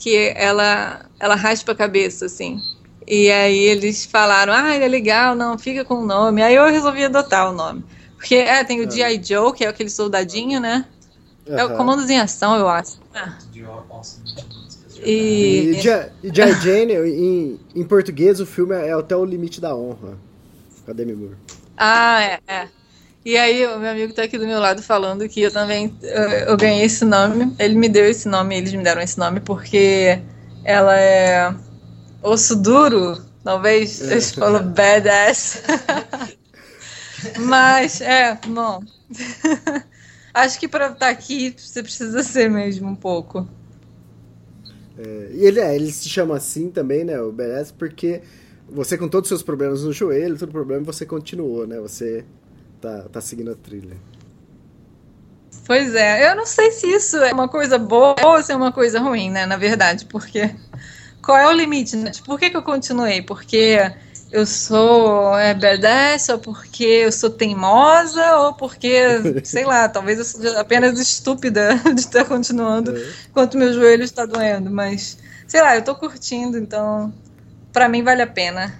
[0.00, 2.60] que ela, ela raspa a cabeça, assim.
[3.06, 6.42] E aí eles falaram: ah, é legal, não, fica com o nome.
[6.42, 7.84] Aí eu resolvi adotar o nome.
[8.16, 9.22] Porque é, tem o G.I.
[9.22, 10.84] Joe, que é aquele soldadinho, né?
[11.46, 11.76] É o.
[11.76, 12.98] Comandos em Ação, eu acho.
[13.14, 13.38] Ah.
[13.54, 13.60] E,
[15.04, 15.70] E,
[16.24, 16.52] e J.
[16.54, 20.18] Jane, em, em português, o filme é Até o Limite da Honra.
[20.88, 21.36] Com a Demi Moore.
[21.76, 22.68] Ah, é, é.
[23.22, 26.22] E aí, o meu amigo tá aqui do meu lado falando que eu também eu,
[26.30, 27.54] eu ganhei esse nome.
[27.58, 30.18] Ele me deu esse nome, eles me deram esse nome porque
[30.64, 31.54] ela é
[32.22, 35.62] osso duro, talvez eles falam badass.
[37.38, 38.80] Mas, é, bom.
[40.32, 43.46] Acho que para estar aqui você precisa ser mesmo um pouco.
[44.98, 47.20] É, e ele, é, ele se chama assim também, né?
[47.20, 48.22] O BS, porque
[48.70, 51.80] você, com todos os seus problemas no joelho, todo problema, você continuou, né?
[51.80, 52.24] Você
[52.80, 53.96] tá, tá seguindo a trilha.
[55.66, 58.72] Pois é, eu não sei se isso é uma coisa boa ou se é uma
[58.72, 59.46] coisa ruim, né?
[59.46, 60.54] Na verdade, porque
[61.22, 61.96] qual é o limite?
[61.96, 62.10] Né?
[62.10, 63.22] Tipo, Por que, que eu continuei?
[63.22, 63.78] Porque
[64.30, 69.00] eu sou é, badass, ou porque eu sou teimosa, ou porque,
[69.44, 72.94] sei lá, talvez eu seja apenas estúpida de estar continuando
[73.28, 74.70] enquanto meu joelho está doendo.
[74.70, 77.12] Mas, sei lá, eu tô curtindo, então
[77.78, 78.74] pra mim vale a pena.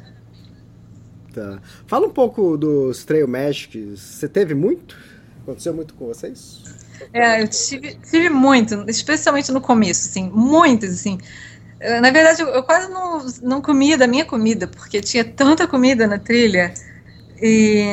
[1.33, 1.61] Tá.
[1.87, 4.01] Fala um pouco dos Trail Magics.
[4.01, 4.97] Você teve muito?
[5.43, 6.65] Aconteceu muito com vocês?
[7.13, 11.17] É, eu tive, tive muito, especialmente no começo, assim, muitos, assim.
[12.01, 16.09] Na verdade, eu, eu quase não, não comia da minha comida, porque tinha tanta comida
[16.09, 16.75] na trilha.
[17.41, 17.85] E.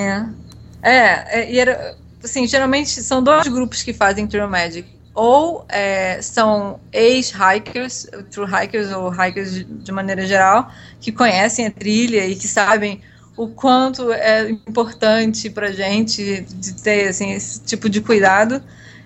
[0.82, 1.96] É, é, e era.
[2.24, 4.90] Assim, geralmente são dois grupos que fazem Trail Magic.
[5.16, 12.28] Ou é, são ex-hikers, true hikers ou hikers de, maneira geral, que conhecem a trilha
[12.28, 13.02] e que sabem
[13.38, 18.62] o quanto é importante pra gente de ter assim, esse tipo de cuidado.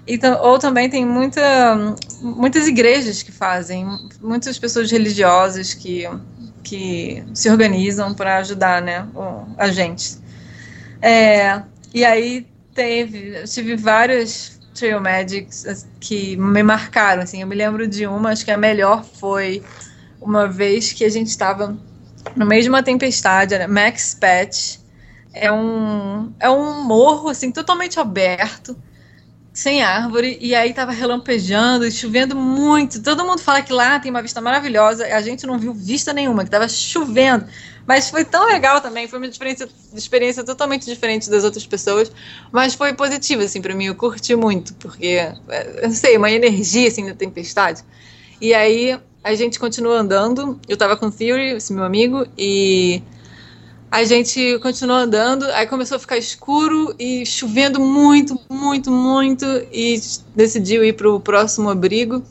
[0.07, 3.85] Então, ou também tem muita, muitas igrejas que fazem,
[4.19, 6.09] muitas pessoas religiosas que,
[6.63, 9.07] que se organizam para ajudar né,
[9.55, 10.17] a gente.
[10.99, 11.61] É,
[11.93, 17.21] e aí teve, tive várias Trail Magics as- que me marcaram.
[17.23, 19.63] Assim, eu me lembro de uma, acho que a melhor foi
[20.21, 21.77] uma vez que a gente estava
[22.35, 24.77] no meio de uma tempestade, era Max Patch.
[25.33, 28.75] É um, é um morro assim, totalmente aberto
[29.53, 33.01] sem árvore, e aí tava relampejando chovendo muito.
[33.01, 36.45] Todo mundo fala que lá tem uma vista maravilhosa, a gente não viu vista nenhuma,
[36.45, 37.45] que tava chovendo.
[37.89, 42.11] Mas foi tão legal também, foi uma experiência, experiência totalmente diferente das outras pessoas,
[42.51, 45.07] mas foi positiva, assim, pra mim, eu curti muito, porque,
[45.47, 47.83] é, não sei, uma energia, assim, da tempestade.
[48.39, 53.01] E aí, a gente continuou andando, eu tava com o Theory, esse meu amigo, e
[53.89, 59.99] a gente continuou andando, aí começou a ficar escuro e chovendo muito, muito, muito, e
[60.35, 62.23] decidiu ir pro próximo abrigo.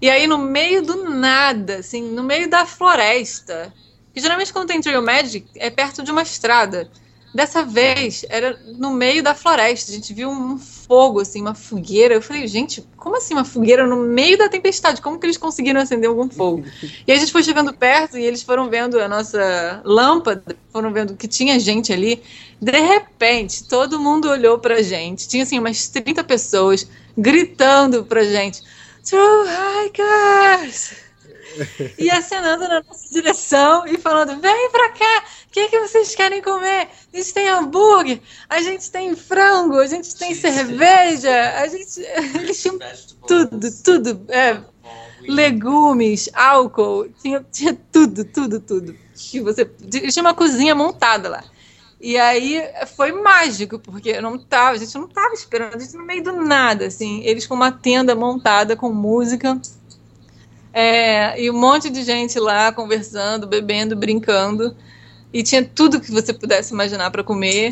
[0.00, 3.70] E aí, no meio do nada, assim, no meio da floresta,
[4.16, 6.90] que geralmente quando tem Trail Magic é perto de uma estrada.
[7.34, 9.92] Dessa vez era no meio da floresta.
[9.92, 12.14] A gente viu um fogo, assim, uma fogueira.
[12.14, 15.02] Eu falei, gente, como assim uma fogueira no meio da tempestade?
[15.02, 16.64] Como que eles conseguiram acender algum fogo?
[17.06, 21.14] E a gente foi chegando perto e eles foram vendo a nossa lâmpada, foram vendo
[21.14, 22.22] que tinha gente ali.
[22.58, 25.28] De repente, todo mundo olhou pra gente.
[25.28, 28.62] Tinha assim umas 30 pessoas gritando pra gente.
[29.04, 29.46] True
[29.84, 31.05] Hikers!
[31.98, 36.14] e acenando na nossa direção e falando: vem pra cá, o que, é que vocês
[36.14, 36.88] querem comer?
[37.12, 42.00] A gente tem hambúrguer, a gente tem frango, a gente tem cerveja, a gente.
[42.34, 42.78] Eles tinham
[43.26, 44.20] tudo, tudo.
[44.28, 44.60] É,
[45.22, 48.96] legumes, álcool, tinha, tinha tudo, tudo, tudo.
[49.14, 51.44] Que você, tinha uma cozinha montada lá.
[51.98, 52.62] E aí
[52.94, 56.22] foi mágico, porque eu não tava, a gente não tava esperando, a gente no meio
[56.22, 59.58] do nada, assim, eles com uma tenda montada com música
[60.78, 64.76] é, e um monte de gente lá conversando, bebendo, brincando.
[65.32, 67.70] E tinha tudo que você pudesse imaginar para comer.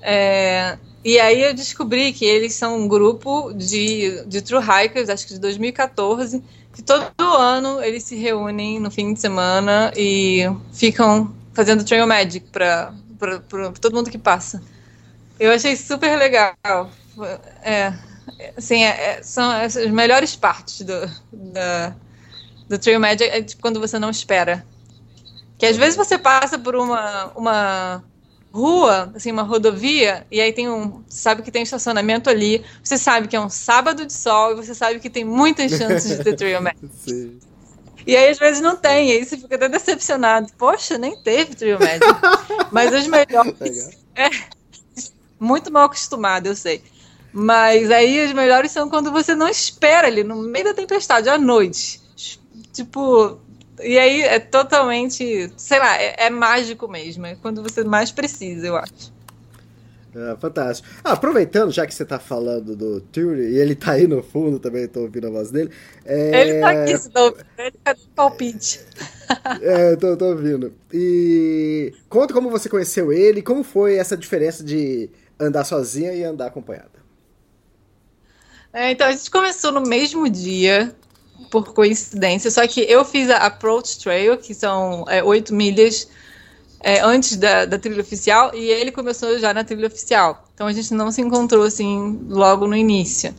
[0.00, 5.26] É, e aí eu descobri que eles são um grupo de, de true hikers, acho
[5.26, 6.42] que de 2014,
[6.72, 12.46] que todo ano eles se reúnem no fim de semana e ficam fazendo trail magic
[12.50, 12.90] para
[13.82, 14.62] todo mundo que passa.
[15.38, 16.56] Eu achei super legal.
[17.62, 17.92] É,
[18.56, 21.94] assim, é, é são as melhores partes do, da,
[22.68, 24.64] do Trail Magic é tipo quando você não espera.
[25.58, 28.04] Que às vezes você passa por uma, uma
[28.52, 31.02] rua, assim, uma rodovia, e aí tem um.
[31.06, 34.54] Você sabe que tem estacionamento ali, você sabe que é um sábado de sol e
[34.56, 36.88] você sabe que tem muitas chances de ter Trail Magic.
[37.04, 37.38] Sim.
[38.06, 40.52] E aí às vezes não tem, e aí você fica até decepcionado.
[40.56, 42.06] Poxa, nem teve Trail Magic.
[42.72, 44.06] Mas os melhores.
[44.18, 44.30] É,
[45.38, 46.82] muito mal acostumado, eu sei.
[47.30, 51.36] Mas aí os melhores são quando você não espera ali, no meio da tempestade, à
[51.36, 52.00] noite.
[52.76, 53.40] Tipo,
[53.82, 57.24] e aí é totalmente, sei lá, é, é, mágico mesmo.
[57.24, 59.14] É quando você mais precisa, eu acho.
[60.14, 60.86] É, fantástico.
[61.02, 64.58] Ah, aproveitando, já que você tá falando do Theory, e ele tá aí no fundo
[64.58, 65.70] também, tô ouvindo a voz dele.
[66.04, 66.40] É...
[66.40, 68.80] Ele tá aqui, senão ele tá no palpite.
[69.62, 70.74] é, tô, tô ouvindo.
[70.92, 75.08] E conta como você conheceu ele, como foi essa diferença de
[75.40, 76.96] andar sozinha e andar acompanhada.
[78.70, 80.94] É, então, a gente começou no mesmo dia,
[81.50, 86.08] por coincidência, só que eu fiz a Approach Trail, que são é, oito é, milhas
[86.80, 90.48] é, antes da, da, trilha oficial, e ele começou já na trilha oficial.
[90.54, 93.34] Então a gente não se encontrou assim logo no início.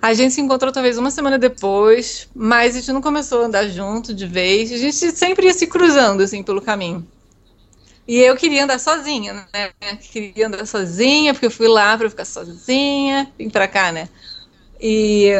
[0.00, 3.68] A gente se encontrou talvez uma semana depois, mas a gente não começou a andar
[3.68, 4.72] junto de vez.
[4.72, 7.06] A gente sempre ia se cruzando assim pelo caminho.
[8.06, 9.70] E eu queria andar sozinha, né?
[10.10, 14.08] Queria andar sozinha, porque eu fui lá para ficar sozinha, vim para cá, né?
[14.80, 15.30] E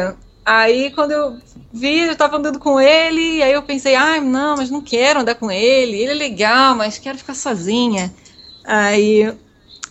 [0.45, 1.37] Aí quando eu
[1.71, 4.81] vi, eu tava andando com ele, e aí eu pensei, ai, ah, não, mas não
[4.81, 8.13] quero andar com ele, ele é legal, mas quero ficar sozinha.
[8.63, 9.33] Aí.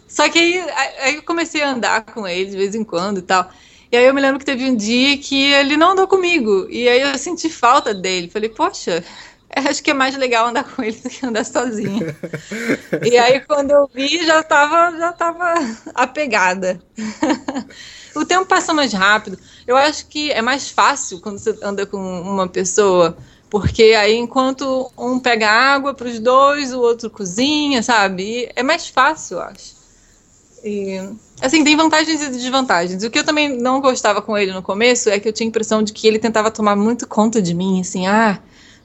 [0.07, 0.61] Só que aí,
[1.01, 3.51] aí eu comecei a andar com ele de vez em quando e tal.
[3.91, 6.67] E aí eu me lembro que teve um dia que ele não andou comigo.
[6.71, 8.31] E aí eu senti falta dele.
[8.31, 9.05] Falei, poxa,
[9.69, 12.17] acho que é mais legal andar com ele do que andar sozinha.
[13.05, 15.55] e aí quando eu vi, já tava, já tava
[15.95, 16.81] apegada.
[18.17, 19.39] o tempo passa mais rápido.
[19.67, 23.17] Eu acho que é mais fácil quando você anda com uma pessoa,
[23.51, 28.23] porque aí enquanto um pega água para os dois, o outro cozinha, sabe?
[28.23, 29.83] E é mais fácil, eu acho.
[30.65, 30.97] E,
[31.41, 33.03] assim, tem vantagens e desvantagens.
[33.03, 35.49] O que eu também não gostava com ele no começo é que eu tinha a
[35.49, 38.41] impressão de que ele tentava tomar muito conta de mim, assim, ah,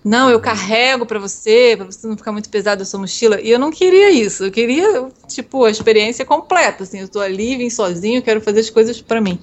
[0.07, 3.41] não, eu carrego para você, para você não ficar muito pesado a sua mochila.
[3.41, 4.45] E eu não queria isso.
[4.45, 6.83] Eu queria, tipo, a experiência completa.
[6.83, 9.37] Assim, eu tô ali, vim sozinho, quero fazer as coisas para mim.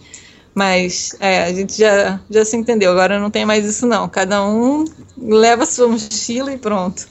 [0.55, 2.93] Mas é, a gente já, já se entendeu.
[2.93, 4.09] Agora não tem mais isso, não.
[4.09, 4.87] Cada um
[5.19, 7.07] leva a sua mochila e pronto.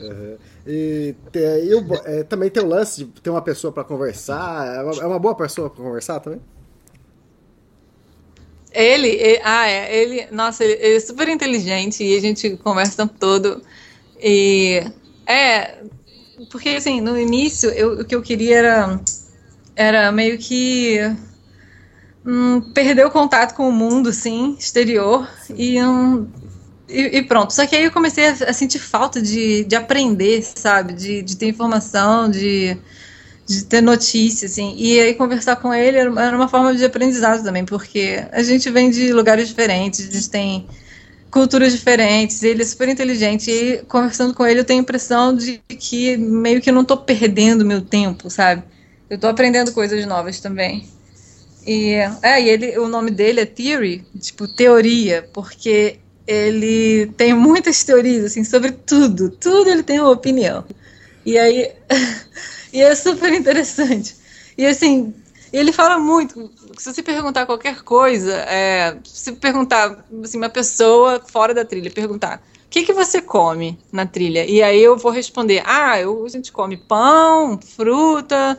[0.00, 0.36] Uhum.
[0.66, 1.72] E, e
[2.04, 4.66] é, também tem o lance de ter uma pessoa para conversar.
[4.66, 6.40] É uma, é uma boa pessoa para conversar também?
[8.72, 12.92] Ele, ele, ah, é, ele, nossa, ele, ele, é super inteligente e a gente conversa
[12.94, 13.62] o tempo todo.
[14.20, 14.82] E
[15.26, 15.78] é,
[16.50, 19.00] porque assim, no início eu, o que eu queria era,
[19.74, 20.98] era meio que
[22.24, 26.28] hum, perder o contato com o mundo, assim, exterior e, um,
[26.88, 27.52] e, e, pronto.
[27.52, 31.36] Só que aí eu comecei a, a sentir falta de, de aprender, sabe, de, de
[31.36, 32.76] ter informação, de
[33.48, 34.74] de ter notícia, assim.
[34.76, 38.90] E aí conversar com ele era uma forma de aprendizado também, porque a gente vem
[38.90, 40.66] de lugares diferentes, a gente tem
[41.30, 45.62] culturas diferentes, ele é super inteligente, e conversando com ele eu tenho a impressão de
[45.66, 48.62] que meio que eu não estou perdendo meu tempo, sabe?
[49.08, 50.86] Eu estou aprendendo coisas novas também.
[51.66, 51.92] E,
[52.22, 58.26] é, e ele, o nome dele é Theory, tipo teoria, porque ele tem muitas teorias,
[58.26, 60.66] assim, sobre tudo, tudo ele tem uma opinião.
[61.24, 61.72] E aí...
[62.72, 64.16] E é super interessante.
[64.56, 65.14] E assim,
[65.52, 66.50] ele fala muito.
[66.76, 72.42] Se você perguntar qualquer coisa, é, se perguntar, assim, uma pessoa fora da trilha, perguntar
[72.68, 74.44] o que, que você come na trilha?
[74.44, 78.58] E aí eu vou responder: ah, eu, a gente come pão, fruta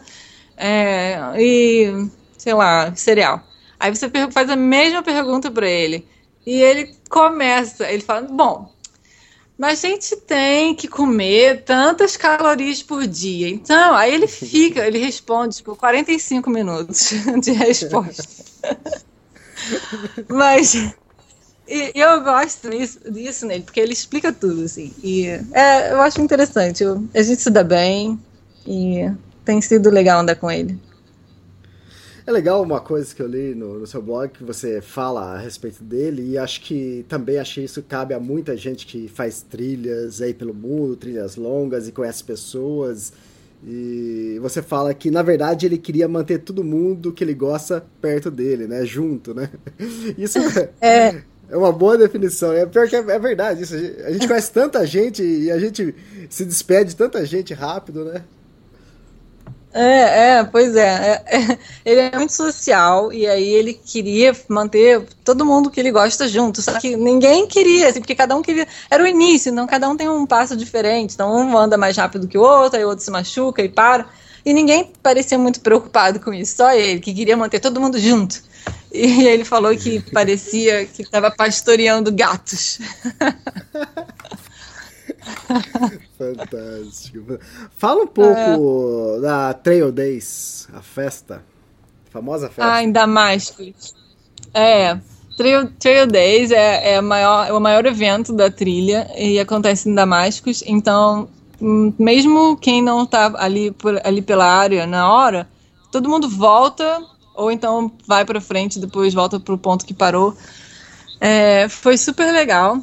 [0.58, 3.44] é, e, sei lá, cereal.
[3.80, 6.08] Aí você faz a mesma pergunta para ele.
[6.44, 8.74] E ele começa, ele fala: bom,
[9.60, 13.50] mas a gente tem que comer tantas calorias por dia.
[13.50, 17.10] Então, aí ele fica, ele responde por 45 minutos
[17.44, 18.24] de resposta.
[20.30, 20.74] mas
[21.68, 24.94] e, eu gosto disso, disso nele, porque ele explica tudo, assim.
[25.04, 26.82] E é, eu acho interessante.
[26.82, 28.18] Eu, a gente se dá bem
[28.66, 29.12] e
[29.44, 30.80] tem sido legal andar com ele.
[32.30, 35.40] É legal uma coisa que eu li no, no, seu blog que você fala a
[35.40, 40.22] respeito dele e acho que também achei isso cabe a muita gente que faz trilhas
[40.22, 43.12] aí pelo mundo, trilhas longas e conhece pessoas.
[43.66, 48.30] E você fala que na verdade ele queria manter todo mundo que ele gosta perto
[48.30, 49.50] dele, né, junto, né?
[50.16, 50.38] Isso
[50.80, 52.54] é, é uma boa definição.
[52.54, 53.74] É pior que é, é verdade isso.
[54.06, 55.96] A gente conhece tanta gente e a gente
[56.30, 58.24] se despede de tanta gente rápido, né?
[59.72, 61.24] É, é, pois é.
[61.28, 61.58] é, é.
[61.86, 66.62] Ele é muito social e aí ele queria manter todo mundo que ele gosta junto.
[66.62, 68.68] Só que ninguém queria, assim, porque cada um queria.
[68.90, 71.14] Era o início, não cada um tem um passo diferente.
[71.14, 74.08] Então um anda mais rápido que o outro, aí o outro se machuca e para.
[74.46, 78.42] E ninguém parecia muito preocupado com isso, só ele, que queria manter todo mundo junto.
[78.92, 82.80] E ele falou que parecia que estava pastoreando gatos.
[86.18, 87.40] Fantástico.
[87.78, 89.22] Fala um pouco é.
[89.22, 91.44] da Trail Days, a festa.
[92.08, 92.74] A famosa festa.
[92.74, 93.94] Ah, em Damascus.
[94.54, 94.98] É.
[95.38, 99.96] Trail, Trail Days é, é, maior, é o maior evento da trilha e acontece em
[99.96, 100.64] Damascus.
[100.66, 101.30] Então,
[101.62, 105.48] hum, mesmo quem não está ali, por, ali pela área na hora,
[105.92, 107.02] todo mundo volta
[107.40, 110.36] ou então vai para frente depois volta para o ponto que parou.
[111.22, 112.80] É, foi super legal.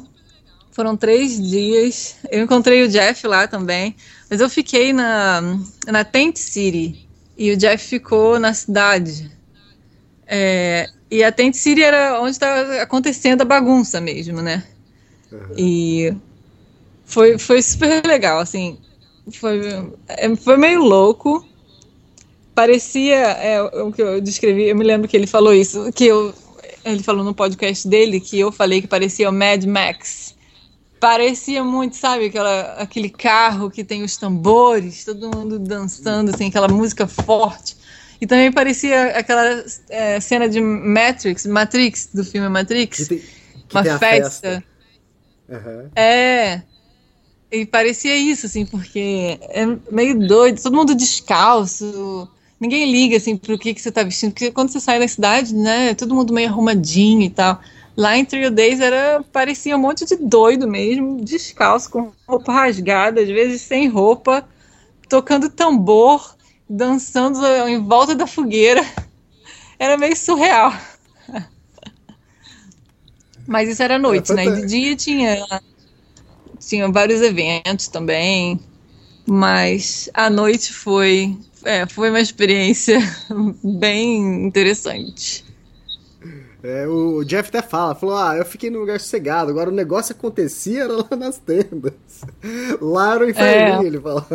[0.77, 2.17] Foram três dias.
[2.29, 3.95] Eu encontrei o Jeff lá também,
[4.29, 5.41] mas eu fiquei na,
[5.87, 9.31] na Tent City e o Jeff ficou na cidade.
[10.27, 14.63] É, e a Tent City era onde estava acontecendo a bagunça mesmo, né?
[15.31, 15.55] Uhum.
[15.57, 16.13] E
[17.05, 18.77] foi, foi super legal, assim.
[19.31, 19.59] Foi,
[20.07, 21.43] é, foi meio louco,
[22.53, 26.31] parecia é, o que eu descrevi, eu me lembro que ele falou isso, que eu,
[26.85, 30.26] ele falou no podcast dele que eu falei que parecia o Mad Max.
[30.99, 36.67] Parecia muito, sabe, aquela, aquele carro que tem os tambores, todo mundo dançando, assim, aquela
[36.67, 37.77] música forte.
[38.19, 42.97] E também parecia aquela é, cena de Matrix, Matrix, do filme Matrix.
[42.97, 43.19] Que tem,
[43.67, 43.99] que uma festa.
[43.99, 44.63] festa.
[45.49, 45.89] Uhum.
[45.95, 46.61] É.
[47.51, 52.27] E parecia isso, assim, porque é meio doido, todo mundo descalço,
[52.59, 55.55] ninguém liga assim pro que, que você tá vestindo, porque quando você sai da cidade,
[55.55, 57.61] né, todo mundo meio arrumadinho e tal.
[57.97, 63.21] Lá em Trio Days era, parecia um monte de doido mesmo, descalço, com roupa rasgada,
[63.21, 64.47] às vezes sem roupa,
[65.09, 66.37] tocando tambor,
[66.69, 68.85] dançando em volta da fogueira.
[69.79, 70.71] Era meio surreal.
[73.47, 74.45] Mas isso era à noite, né?
[74.45, 75.61] E de dia tinha,
[76.59, 78.59] tinha vários eventos também.
[79.25, 82.99] Mas a noite foi é, foi uma experiência
[83.63, 85.46] bem interessante.
[86.63, 90.15] É, o Jeff até fala, falou, ah, eu fiquei num lugar sossegado, agora o negócio
[90.15, 91.93] acontecia era lá nas tendas.
[92.81, 93.85] Lá era o inferno, é.
[93.85, 94.27] ele fala.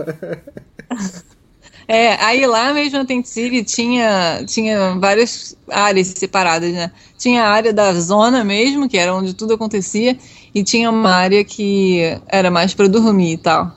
[1.88, 6.92] É, aí lá mesmo na Tent City tinha, tinha várias áreas separadas, né?
[7.18, 10.16] Tinha a área da zona mesmo, que era onde tudo acontecia,
[10.54, 13.72] e tinha uma área que era mais para dormir e tal.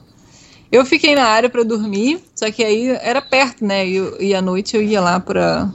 [0.72, 3.88] Eu fiquei na área para dormir, só que aí era perto, né?
[3.88, 5.70] E, e à noite eu ia lá para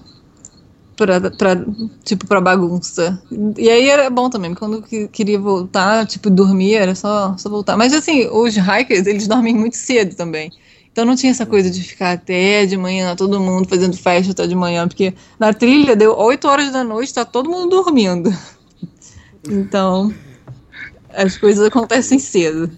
[1.01, 1.64] pra, pra,
[2.05, 3.18] tipo, pra bagunça.
[3.57, 7.74] E aí era bom também, quando queria voltar, tipo, dormir, era só, só voltar.
[7.78, 10.53] Mas assim, os hikers, eles dormem muito cedo também.
[10.92, 14.46] Então não tinha essa coisa de ficar até de manhã, todo mundo fazendo festa até
[14.46, 18.30] de manhã, porque na trilha deu 8 horas da noite, tá todo mundo dormindo.
[19.51, 20.12] Então,
[21.09, 22.70] as coisas acontecem cedo.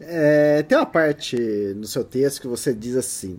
[0.00, 1.36] É, tem uma parte
[1.76, 3.38] no seu texto que você diz assim: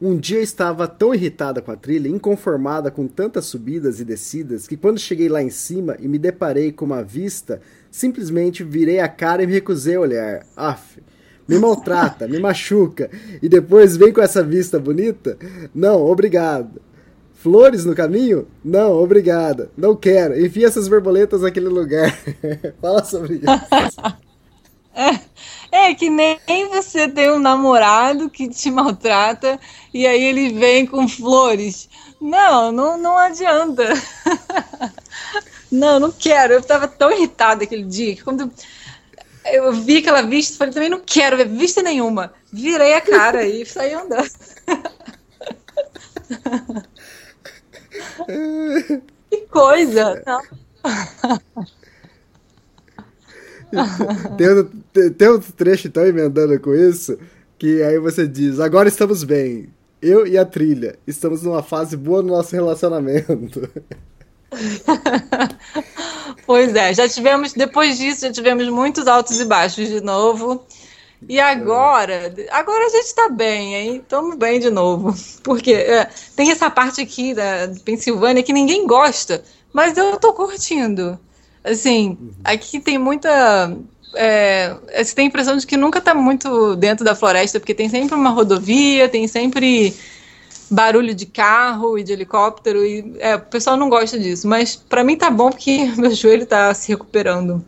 [0.00, 4.66] Um dia eu estava tão irritada com a trilha, inconformada com tantas subidas e descidas,
[4.66, 9.08] que quando cheguei lá em cima e me deparei com uma vista, simplesmente virei a
[9.08, 10.46] cara e me recusei a olhar.
[10.56, 11.00] Aff,
[11.46, 13.08] me maltrata, me machuca,
[13.40, 15.38] e depois vem com essa vista bonita?
[15.74, 16.82] Não, obrigado.
[17.34, 18.48] Flores no caminho?
[18.64, 19.70] Não, obrigada.
[19.76, 20.38] Não quero.
[20.40, 22.10] Enfia essas borboletas naquele lugar.
[22.80, 23.44] Fala sobre isso.
[25.74, 26.38] É, que nem
[26.70, 29.58] você tem um namorado que te maltrata
[29.92, 31.88] e aí ele vem com flores.
[32.20, 33.82] Não, não, não adianta.
[35.72, 36.52] Não, não quero.
[36.52, 38.48] Eu estava tão irritada aquele dia que quando
[39.46, 42.32] eu vi aquela vista, falei, também não quero ver vista nenhuma.
[42.52, 44.30] Virei a cara e saí andando.
[49.28, 50.22] que coisa!
[50.24, 50.40] Não.
[54.92, 57.18] tem, tem outro trecho então emendando com isso,
[57.58, 59.68] que aí você diz, agora estamos bem.
[60.00, 60.98] Eu e a trilha.
[61.06, 63.70] Estamos numa fase boa no nosso relacionamento.
[66.46, 70.62] pois é, já tivemos, depois disso, já tivemos muitos altos e baixos de novo.
[71.28, 73.96] E agora, agora a gente está bem, hein?
[73.96, 75.14] Estamos bem de novo.
[75.42, 81.18] Porque é, tem essa parte aqui da Pensilvânia que ninguém gosta, mas eu tô curtindo.
[81.64, 83.74] Assim, aqui tem muita.
[84.14, 87.88] É, você tem a impressão de que nunca está muito dentro da floresta, porque tem
[87.88, 89.96] sempre uma rodovia, tem sempre
[90.70, 95.04] barulho de carro e de helicóptero e é, o pessoal não gosta disso, mas para
[95.04, 97.64] mim tá bom porque meu joelho tá se recuperando.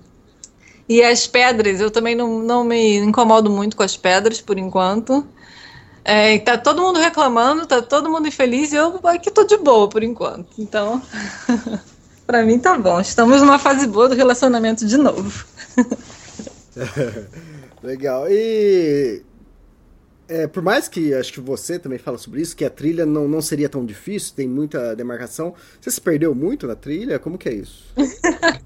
[0.89, 5.27] E as pedras, eu também não, não me incomodo muito com as pedras por enquanto.
[6.05, 9.89] É, tá todo mundo reclamando, tá todo mundo infeliz e eu aqui tô de boa
[9.89, 10.47] por enquanto.
[10.57, 11.03] Então,
[12.27, 13.01] para mim tá bom.
[13.01, 15.45] Estamos numa fase boa do relacionamento de novo.
[17.83, 18.27] Legal.
[18.29, 19.23] E
[20.29, 23.29] é, por mais que acho que você também fala sobre isso, que a trilha não,
[23.29, 25.55] não seria tão difícil, tem muita demarcação.
[25.81, 27.19] Você se perdeu muito na trilha?
[27.19, 27.85] Como que é isso?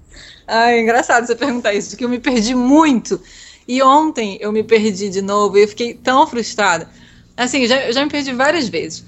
[0.47, 3.21] ah, é engraçado você perguntar isso, porque eu me perdi muito.
[3.67, 6.89] E ontem eu me perdi de novo e eu fiquei tão frustrada.
[7.37, 9.05] Assim, já, eu já me perdi várias vezes.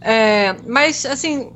[0.00, 1.52] É, mas, assim,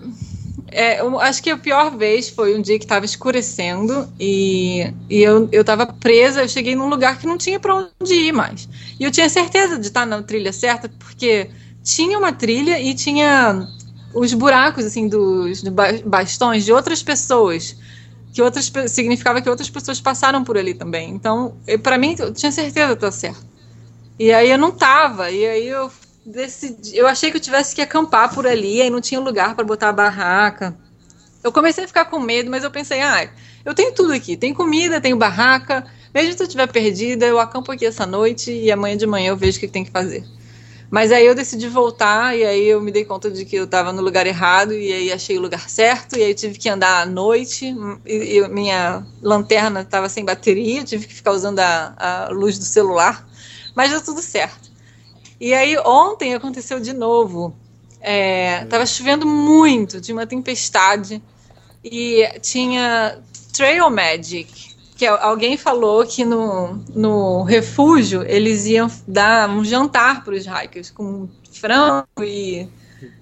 [0.69, 5.23] é, eu acho que a pior vez foi um dia que estava escurecendo e, e
[5.23, 6.43] eu, eu tava presa.
[6.43, 8.69] Eu cheguei num lugar que não tinha para onde ir mais.
[8.99, 11.51] E eu tinha certeza de estar na trilha certa, porque
[11.83, 13.67] tinha uma trilha e tinha
[14.13, 17.77] os buracos assim dos, dos bastões de outras pessoas
[18.33, 21.11] que outras significava que outras pessoas passaram por ali também.
[21.11, 23.47] Então, para mim, eu tinha certeza de estar certo.
[24.19, 25.31] E aí eu não tava.
[25.31, 25.91] E aí eu
[26.27, 29.65] decidi, eu achei que eu tivesse que acampar por ali, aí não tinha lugar para
[29.65, 30.77] botar a barraca.
[31.43, 33.31] Eu comecei a ficar com medo, mas eu pensei, ah,
[33.65, 37.71] eu tenho tudo aqui, tem comida, tenho barraca, mesmo se eu estiver perdida, eu acampo
[37.71, 40.25] aqui essa noite e amanhã de manhã eu vejo o que tem que fazer.
[40.91, 43.93] Mas aí eu decidi voltar e aí eu me dei conta de que eu estava
[43.93, 47.07] no lugar errado e aí achei o lugar certo e aí tive que andar à
[47.07, 47.75] noite
[48.07, 52.65] e, e minha lanterna estava sem bateria, tive que ficar usando a, a luz do
[52.65, 53.29] celular,
[53.75, 54.66] mas deu tudo certo.
[55.41, 57.55] E aí ontem aconteceu de novo.
[58.01, 61.21] É, tava chovendo muito, tinha uma tempestade
[61.83, 63.19] e tinha
[63.53, 70.35] Trail Magic, que alguém falou que no, no refúgio eles iam dar um jantar para
[70.35, 72.69] os hikers com frango e,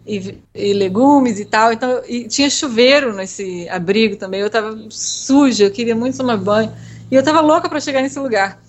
[0.06, 1.72] e, e, legumes e tal.
[1.72, 4.40] Então, e tinha chuveiro nesse abrigo também.
[4.40, 6.72] Eu estava suja, eu queria muito tomar banho.
[7.10, 8.60] E eu estava louca para chegar nesse lugar.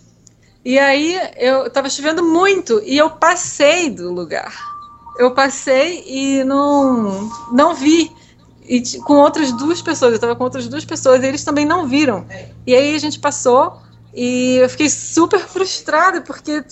[0.66, 4.51] E aí eu estava chovendo muito e eu passei do lugar.
[5.20, 8.11] Eu passei e não, não vi.
[8.68, 11.88] E com outras duas pessoas, eu estava com outras duas pessoas e eles também não
[11.88, 12.26] viram.
[12.66, 13.80] E aí a gente passou
[14.11, 16.63] e eu fiquei super frustrada porque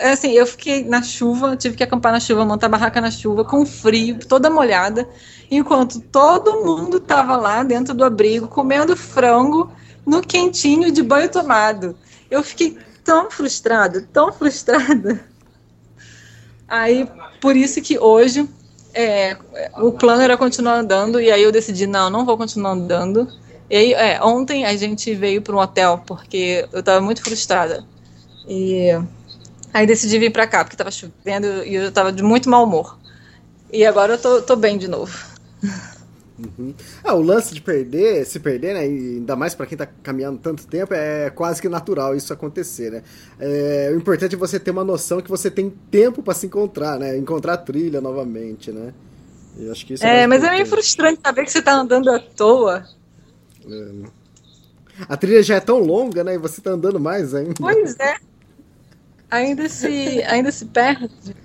[0.00, 3.66] assim, eu fiquei na chuva, tive que acampar na chuva, montar barraca na chuva, com
[3.66, 5.08] frio, toda molhada,
[5.50, 9.72] enquanto todo mundo estava lá dentro do abrigo comendo frango
[10.06, 11.96] no quentinho de banho tomado.
[12.30, 15.20] Eu fiquei tão frustrada, tão frustrada.
[16.68, 17.08] Aí,
[17.40, 18.48] por isso que hoje
[18.94, 19.36] é,
[19.78, 23.28] o plano era continuar andando, e aí eu decidi, não, não vou continuar andando.
[23.68, 27.84] E aí, é, ontem a gente veio para um hotel, porque eu estava muito frustrada.
[28.46, 28.88] E
[29.72, 32.98] aí decidi vir para cá, porque estava chovendo e eu estava de muito mau humor.
[33.72, 35.16] E agora eu tô, tô bem de novo.
[36.40, 36.74] Uhum.
[37.04, 40.66] Ah, o lance de perder, se perder, né, ainda mais para quem tá caminhando tanto
[40.66, 43.02] tempo, é quase que natural isso acontecer, né?
[43.38, 46.98] É, o importante é você ter uma noção que você tem tempo para se encontrar,
[46.98, 47.16] né?
[47.16, 48.92] Encontrar a trilha novamente, né?
[49.58, 52.10] Eu acho que isso é, é mas é meio frustrante saber que você tá andando
[52.10, 52.86] à toa.
[53.68, 54.20] É.
[55.08, 56.34] A trilha já é tão longa, né?
[56.34, 57.54] E você tá andando mais ainda.
[57.58, 58.16] Pois é.
[59.30, 61.36] Ainda se, ainda se perde.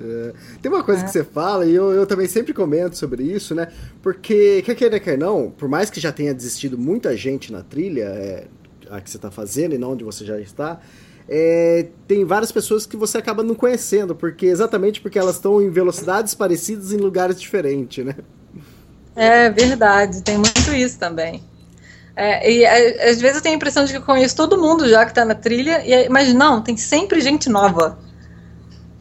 [0.00, 0.32] É,
[0.62, 1.04] tem uma coisa é.
[1.04, 3.68] que você fala, e eu, eu também sempre comento sobre isso, né?
[4.02, 8.04] Porque, quer queira, quer não, por mais que já tenha desistido muita gente na trilha,
[8.04, 8.46] é,
[8.90, 10.80] a que você está fazendo e não onde você já está,
[11.28, 15.68] é, tem várias pessoas que você acaba não conhecendo, porque exatamente porque elas estão em
[15.68, 18.14] velocidades parecidas em lugares diferentes, né?
[19.14, 21.42] É verdade, tem muito isso também.
[22.16, 24.88] É, e é, às vezes eu tenho a impressão de que eu conheço todo mundo
[24.88, 27.98] já que tá na trilha, e, mas não, tem sempre gente nova.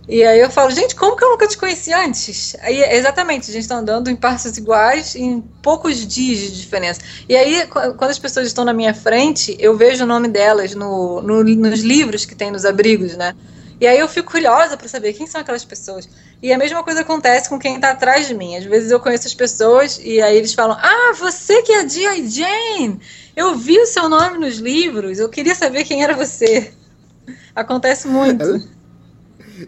[0.07, 2.55] E aí eu falo, gente, como que eu nunca te conheci antes?
[2.61, 7.01] Aí, exatamente, a gente está andando em passos iguais em poucos dias de diferença.
[7.27, 11.21] E aí, quando as pessoas estão na minha frente, eu vejo o nome delas no,
[11.21, 13.35] no nos livros que tem nos abrigos, né?
[13.81, 16.09] E aí eu fico curiosa para saber quem são aquelas pessoas.
[16.41, 18.55] E a mesma coisa acontece com quem está atrás de mim.
[18.55, 21.87] Às vezes eu conheço as pessoas e aí eles falam: Ah, você que é a
[21.87, 22.29] G.I.
[22.29, 22.99] Jane!
[23.35, 26.71] Eu vi o seu nome nos livros, eu queria saber quem era você.
[27.53, 28.76] Acontece muito.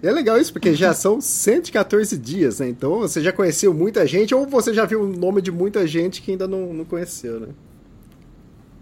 [0.02, 2.70] É, é legal isso, porque já são 114 dias, né?
[2.70, 6.22] Então você já conheceu muita gente, ou você já viu o nome de muita gente
[6.22, 7.48] que ainda não, não conheceu, né?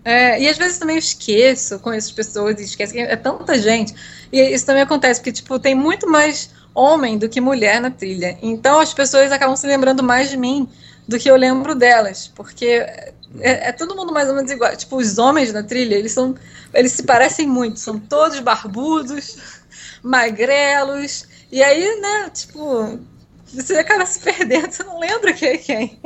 [0.03, 3.93] É, e às vezes também eu esqueço, conheço pessoas e esqueço que é tanta gente.
[4.31, 8.37] E isso também acontece, porque, tipo, tem muito mais homem do que mulher na trilha.
[8.41, 10.69] Então as pessoas acabam se lembrando mais de mim
[11.05, 12.31] do que eu lembro delas.
[12.33, 14.75] Porque é, é todo mundo mais ou menos igual.
[14.77, 16.35] Tipo, os homens na trilha, eles são.
[16.73, 19.56] Eles se parecem muito, são todos barbudos,
[20.03, 21.25] magrelos.
[21.51, 22.99] E aí, né, tipo,
[23.47, 25.99] você acaba se perdendo, você não lembra quem é quem.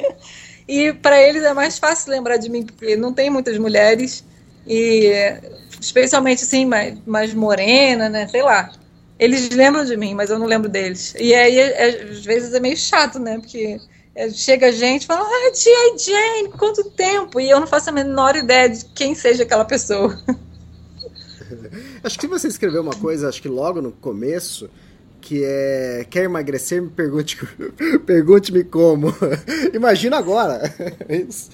[0.68, 4.24] E para eles é mais fácil lembrar de mim, porque não tem muitas mulheres,
[4.66, 5.12] e
[5.80, 8.28] especialmente assim, mais, mais morena, né?
[8.28, 8.72] Sei lá.
[9.20, 11.14] Eles lembram de mim, mas eu não lembro deles.
[11.20, 13.38] E aí, é, às vezes, é meio chato, né?
[13.38, 13.80] Porque
[14.16, 17.40] é, chega gente e fala, ah, Tia Jane, quanto tempo?
[17.40, 20.20] E eu não faço a menor ideia de quem seja aquela pessoa.
[22.04, 24.70] Acho que você escreveu uma coisa, acho que logo no começo,
[25.22, 27.38] que é quer emagrecer, me pergunte,
[28.06, 29.14] pergunte-me como.
[29.74, 30.62] Imagina agora.
[31.08, 31.52] Isso.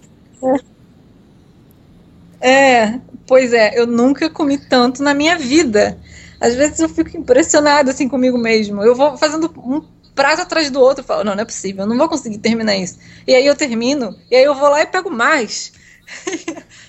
[2.40, 5.98] É, pois é, eu nunca comi tanto na minha vida.
[6.40, 8.82] Às vezes eu fico impressionada assim comigo mesmo.
[8.82, 9.82] Eu vou fazendo um
[10.16, 12.98] prato atrás do outro, falo, não, não é possível, eu não vou conseguir terminar isso.
[13.28, 15.72] E aí eu termino, e aí eu vou lá e pego mais.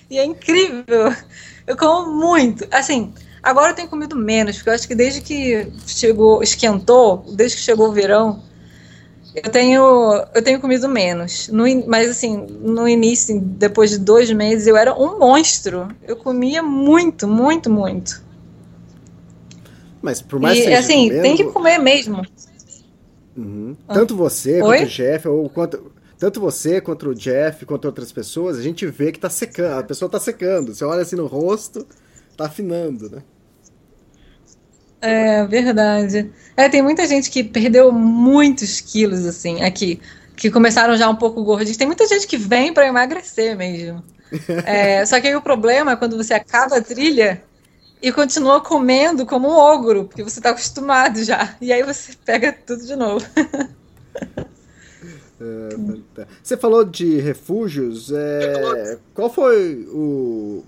[0.09, 1.13] e é incrível.
[1.67, 2.67] Eu como muito.
[2.71, 3.13] Assim,
[3.43, 7.63] Agora eu tenho comido menos, porque eu acho que desde que chegou, esquentou, desde que
[7.63, 8.43] chegou o verão,
[9.35, 9.83] eu tenho,
[10.35, 11.49] eu tenho comido menos.
[11.49, 15.89] No, mas assim, no início, depois de dois meses, eu era um monstro.
[16.07, 18.23] Eu comia muito, muito, muito.
[20.01, 21.23] Mas por mais e, que assim, comendo...
[21.23, 22.23] tem que comer mesmo.
[23.37, 23.77] Uhum.
[23.87, 24.79] Tanto você Oi?
[24.79, 28.87] quanto o Jeff, ou quanto, tanto você quanto o Jeff, quanto outras pessoas, a gente
[28.87, 30.75] vê que tá secando, a pessoa tá secando.
[30.75, 31.87] Você olha assim no rosto,
[32.39, 33.23] tá afinando, né?
[35.01, 36.31] É verdade.
[36.57, 40.01] É, tem muita gente que perdeu muitos quilos, assim, aqui,
[40.37, 41.77] que começaram já um pouco gordinhos.
[41.77, 44.03] Tem muita gente que vem para emagrecer mesmo.
[44.67, 47.43] É, só que aí o problema é quando você acaba a trilha
[48.03, 51.57] e continua comendo como um ogro, porque você está acostumado já.
[51.59, 53.25] E aí você pega tudo de novo.
[55.41, 55.69] É,
[56.17, 56.27] tá.
[56.43, 58.11] você falou de refúgios.
[58.11, 60.65] É, qual foi o,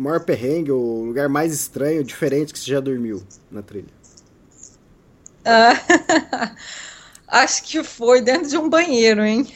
[0.00, 3.88] maior perrengue, o lugar mais estranho, diferente que você já dormiu na trilha?
[5.44, 6.52] Ah,
[7.28, 9.46] acho que foi dentro de um banheiro, hein?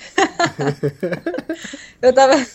[2.03, 2.47] eu tava.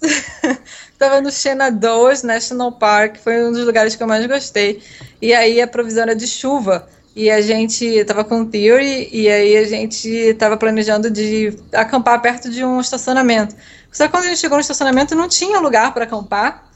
[0.98, 4.82] tava no Shenandoah National Park, foi um dos lugares que eu mais gostei.
[5.20, 6.88] E aí a provisão era de chuva.
[7.16, 12.48] E a gente tava com Theory e aí a gente tava planejando de acampar perto
[12.48, 13.56] de um estacionamento.
[13.90, 16.67] Só que quando a gente chegou no estacionamento não tinha lugar para acampar.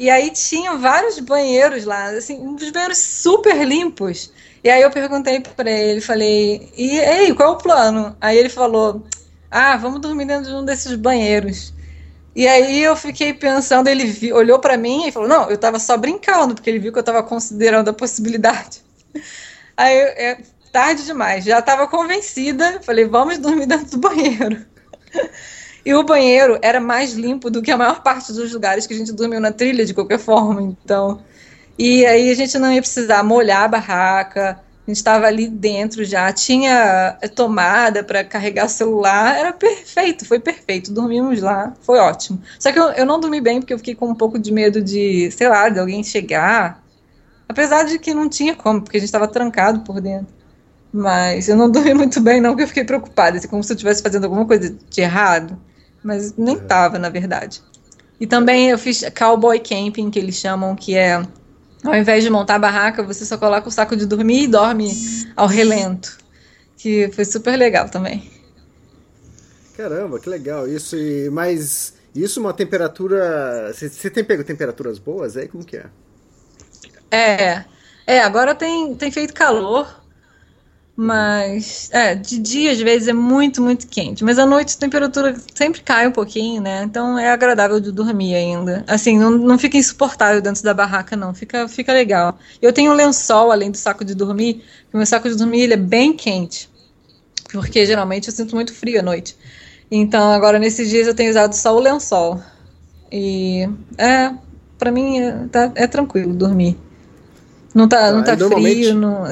[0.00, 4.32] E aí tinha vários banheiros lá, assim, uns banheiros super limpos.
[4.64, 8.16] E aí eu perguntei para ele, falei, e ei, qual é o plano?
[8.18, 9.04] Aí ele falou,
[9.50, 11.74] ah, vamos dormir dentro de um desses banheiros.
[12.34, 15.78] E aí eu fiquei pensando, ele vi, olhou para mim e falou, não, eu tava
[15.78, 18.82] só brincando, porque ele viu que eu tava considerando a possibilidade.
[19.76, 20.38] Aí, é
[20.72, 24.64] tarde demais, já tava convencida, falei, vamos dormir dentro do banheiro.
[25.84, 28.96] E o banheiro era mais limpo do que a maior parte dos lugares que a
[28.96, 30.62] gente dormiu na trilha, de qualquer forma.
[30.62, 31.22] Então.
[31.78, 36.04] E aí a gente não ia precisar molhar a barraca, a gente estava ali dentro
[36.04, 40.92] já, tinha tomada para carregar celular, era perfeito, foi perfeito.
[40.92, 42.42] Dormimos lá, foi ótimo.
[42.58, 44.82] Só que eu, eu não dormi bem porque eu fiquei com um pouco de medo
[44.82, 46.82] de, sei lá, de alguém chegar.
[47.48, 50.34] Apesar de que não tinha como, porque a gente estava trancado por dentro.
[50.92, 53.74] Mas eu não dormi muito bem, não, porque eu fiquei preocupada, assim, como se eu
[53.74, 55.58] estivesse fazendo alguma coisa de errado
[56.02, 56.60] mas nem é.
[56.60, 57.62] tava, na verdade.
[58.20, 61.22] E também eu fiz cowboy camping, que eles chamam, que é
[61.82, 64.92] ao invés de montar a barraca, você só coloca o saco de dormir e dorme
[65.34, 66.18] ao relento.
[66.76, 68.30] Que foi super legal também.
[69.76, 70.68] Caramba, que legal.
[70.68, 73.72] Isso, e, mas isso uma temperatura.
[73.72, 75.48] Você tem pego temperaturas boas aí?
[75.48, 75.86] Como que é?
[77.10, 77.64] É.
[78.06, 79.99] É, agora tem, tem feito calor,
[81.02, 84.22] Mas, é, de dia às vezes é muito, muito quente.
[84.22, 86.82] Mas à noite a temperatura sempre cai um pouquinho, né?
[86.82, 88.84] Então é agradável de dormir ainda.
[88.86, 91.32] Assim, não, não fica insuportável dentro da barraca, não.
[91.32, 92.38] Fica, fica legal.
[92.60, 94.62] Eu tenho um lençol além do saco de dormir.
[94.92, 96.68] O meu saco de dormir ele é bem quente.
[97.50, 99.34] Porque geralmente eu sinto muito frio à noite.
[99.90, 102.42] Então agora nesses dias eu tenho usado só o lençol.
[103.10, 104.34] E é,
[104.78, 106.76] pra mim é, tá, é tranquilo dormir.
[107.74, 109.24] Não tá, não tá frio, não.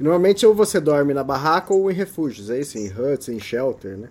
[0.00, 2.78] Normalmente ou você dorme na barraca ou em refúgios, é isso?
[2.78, 4.08] Em huts, em shelter, né?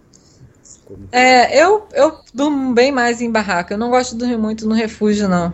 [0.86, 1.10] Como...
[1.12, 3.74] É, eu, eu durmo bem mais em barraca.
[3.74, 5.52] Eu não gosto de dormir muito no refúgio, não.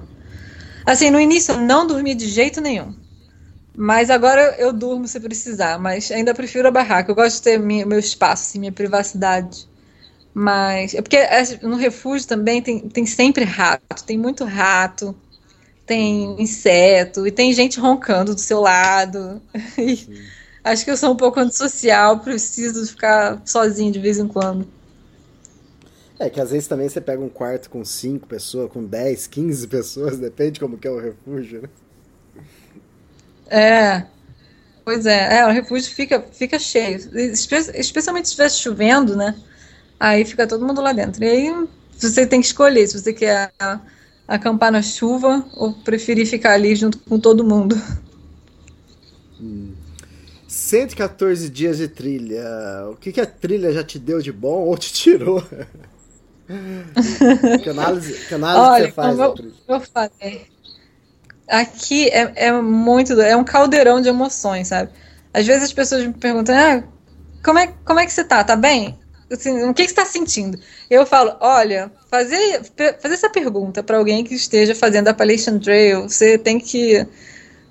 [0.86, 2.94] Assim, no início eu não dormi de jeito nenhum.
[3.78, 5.80] Mas agora eu durmo se precisar.
[5.80, 7.10] Mas ainda prefiro a barraca.
[7.10, 9.70] Eu gosto de ter minha, meu espaço, assim, minha privacidade.
[10.34, 10.94] Mas.
[10.94, 14.04] É porque é, no refúgio também tem, tem sempre rato.
[14.06, 15.16] Tem muito rato
[15.86, 19.42] tem inseto e tem gente roncando do seu lado.
[20.64, 24.68] acho que eu sou um pouco antissocial, preciso ficar sozinho de vez em quando.
[26.18, 29.68] É que às vezes também você pega um quarto com 5 pessoas, com 10, 15
[29.68, 31.70] pessoas, depende como que é o refúgio, né?
[33.48, 34.06] É.
[34.84, 37.00] Pois é, é, o refúgio fica, fica cheio.
[37.16, 39.36] Especialmente se estiver chovendo, né?
[40.00, 41.24] Aí fica todo mundo lá dentro.
[41.24, 41.68] E aí
[41.98, 43.52] você tem que escolher se você quer
[44.28, 47.80] acampar na chuva ou preferir ficar ali junto com todo mundo?
[49.40, 49.74] Hum.
[50.48, 52.44] 114 dias de trilha.
[52.92, 55.44] O que, que a trilha já te deu de bom ou te tirou?
[57.62, 59.18] que análise, que análise Olha, você faz?
[59.18, 60.48] Como eu, eu falei,
[61.48, 63.20] aqui é, é muito.
[63.20, 64.92] É um caldeirão de emoções, sabe?
[65.34, 66.84] Às vezes as pessoas me perguntam: ah,
[67.44, 68.44] como, é, como é que você tá?
[68.44, 68.98] Tá bem?
[69.32, 70.60] Assim, o que, que você está sentindo?
[70.90, 72.62] Eu falo, olha, fazer,
[73.02, 77.06] fazer essa pergunta para alguém que esteja fazendo a Appalachian Trail, você tem que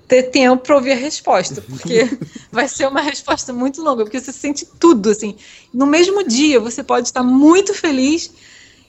[0.07, 2.09] ter tempo para ouvir a resposta, porque
[2.51, 5.35] vai ser uma resposta muito longa, porque você sente tudo, assim.
[5.73, 8.31] No mesmo dia, você pode estar muito feliz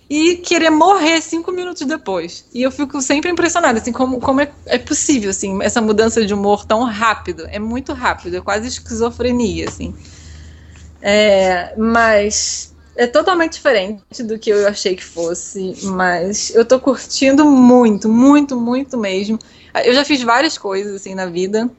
[0.09, 2.45] e querer morrer cinco minutos depois.
[2.53, 6.35] E eu fico sempre impressionada, assim, como, como é, é possível, assim, essa mudança de
[6.35, 7.47] humor tão rápido.
[7.49, 9.95] É muito rápido, é quase esquizofrenia, assim.
[11.01, 17.45] É, mas é totalmente diferente do que eu achei que fosse, mas eu tô curtindo
[17.45, 19.39] muito, muito, muito mesmo.
[19.85, 21.71] Eu já fiz várias coisas assim na vida,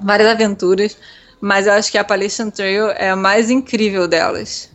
[0.00, 0.96] várias aventuras,
[1.40, 4.70] mas eu acho que a Appalachian Trail é a mais incrível delas.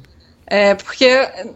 [0.46, 1.10] É, porque,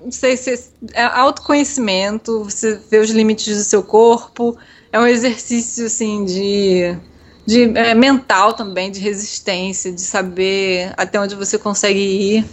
[0.03, 4.57] não sei se é autoconhecimento, você vê os limites do seu corpo,
[4.91, 6.97] é um exercício assim de
[7.45, 12.45] de é, mental também, de resistência, de saber até onde você consegue ir.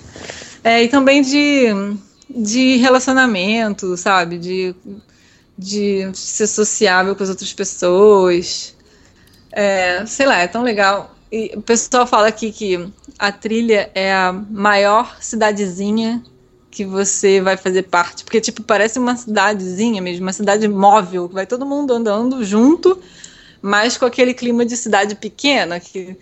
[0.65, 1.67] É, e também de,
[2.29, 4.39] de relacionamento, sabe?
[4.39, 4.75] De,
[5.57, 8.75] de ser sociável com as outras pessoas.
[9.53, 11.15] É, sei lá, é tão legal.
[11.31, 16.23] E o pessoal fala aqui que a trilha é a maior cidadezinha
[16.71, 21.47] que você vai fazer parte, porque tipo parece uma cidadezinha mesmo, uma cidade móvel, vai
[21.47, 23.01] todo mundo andando junto
[23.61, 26.17] mas com aquele clima de cidade pequena, que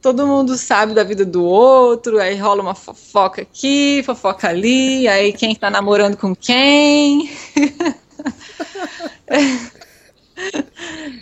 [0.00, 5.32] todo mundo sabe da vida do outro, aí rola uma fofoca aqui, fofoca ali, aí
[5.32, 7.30] quem está namorando com quem.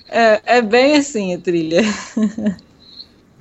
[0.08, 1.82] é, é, bem assim a trilha.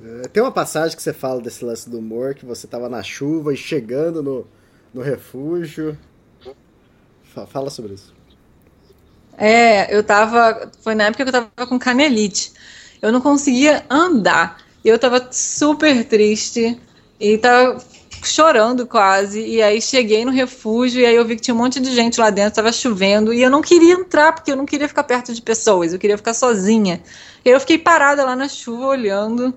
[0.02, 3.02] É, tem uma passagem que você fala desse lance do humor, que você estava na
[3.02, 4.46] chuva e chegando no,
[4.92, 5.96] no refúgio.
[7.48, 8.19] Fala sobre isso.
[9.40, 10.70] É, eu tava.
[10.82, 12.52] Foi na época que eu tava com canelite.
[13.00, 14.58] Eu não conseguia andar.
[14.84, 16.78] Eu tava super triste
[17.18, 17.82] e tava
[18.22, 19.40] chorando quase.
[19.40, 22.20] E aí cheguei no refúgio e aí eu vi que tinha um monte de gente
[22.20, 23.32] lá dentro, tava chovendo.
[23.32, 26.18] E eu não queria entrar porque eu não queria ficar perto de pessoas, eu queria
[26.18, 27.02] ficar sozinha.
[27.42, 29.54] E eu fiquei parada lá na chuva olhando,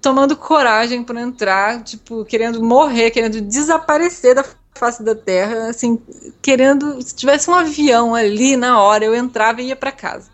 [0.00, 4.44] tomando coragem para entrar, tipo, querendo morrer, querendo desaparecer da
[4.78, 6.00] face da terra, assim,
[6.40, 7.02] querendo.
[7.02, 10.30] Se tivesse um avião ali na hora, eu entrava e ia para casa.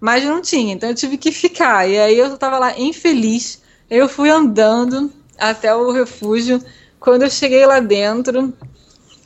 [0.00, 1.88] Mas não tinha, então eu tive que ficar.
[1.88, 3.62] E aí eu tava lá infeliz.
[3.90, 6.62] Eu fui andando até o refúgio.
[7.00, 8.52] Quando eu cheguei lá dentro,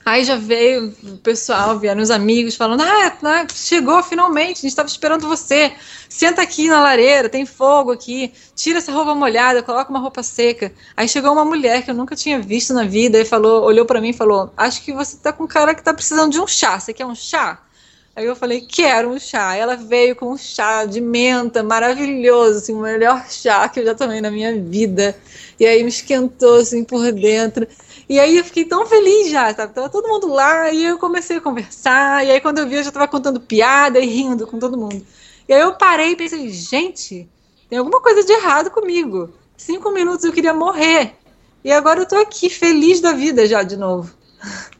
[0.09, 4.69] Aí já veio o pessoal, vieram os amigos falando: ah, ah chegou finalmente, a gente
[4.69, 5.71] estava esperando você.
[6.09, 10.73] Senta aqui na lareira, tem fogo aqui, tira essa roupa molhada, coloca uma roupa seca.
[10.97, 14.01] Aí chegou uma mulher que eu nunca tinha visto na vida e falou, olhou para
[14.01, 16.47] mim e falou: Acho que você tá com um cara que tá precisando de um
[16.47, 16.81] chá.
[16.81, 17.61] Você quer um chá?
[18.17, 19.55] Aí eu falei, quero um chá.
[19.55, 23.95] Ela veio com um chá de menta maravilhoso, assim, o melhor chá que eu já
[23.95, 25.15] tomei na minha vida.
[25.61, 27.69] E aí me esquentou assim por dentro.
[28.09, 29.75] E aí eu fiquei tão feliz já, sabe?
[29.75, 32.25] Tava todo mundo lá e eu comecei a conversar.
[32.25, 35.05] E aí quando eu vi, eu já tava contando piada e rindo com todo mundo.
[35.47, 37.29] E aí eu parei e pensei, gente,
[37.69, 39.31] tem alguma coisa de errado comigo.
[39.57, 41.15] cinco minutos eu queria morrer.
[41.63, 44.11] E agora eu tô aqui, feliz da vida já de novo.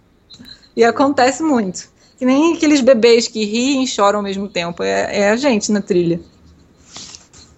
[0.77, 1.91] E acontece muito.
[2.17, 4.85] Que nem aqueles bebês que riem e choram ao mesmo tempo.
[4.85, 6.21] É, é a gente na trilha.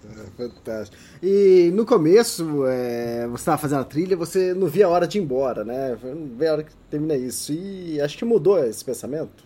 [0.03, 0.97] É, fantástico.
[1.21, 5.19] E no começo, é, você estava fazendo a trilha, você não via a hora de
[5.19, 5.95] ir embora, né?
[6.03, 7.53] Não via a hora que termina isso.
[7.53, 9.43] E acho que mudou esse pensamento.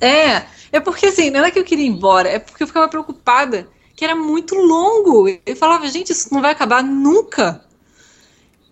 [0.00, 2.88] É, é porque assim, não é que eu queria ir embora, é porque eu ficava
[2.88, 5.28] preocupada que era muito longo.
[5.44, 7.62] Eu falava, gente, isso não vai acabar nunca.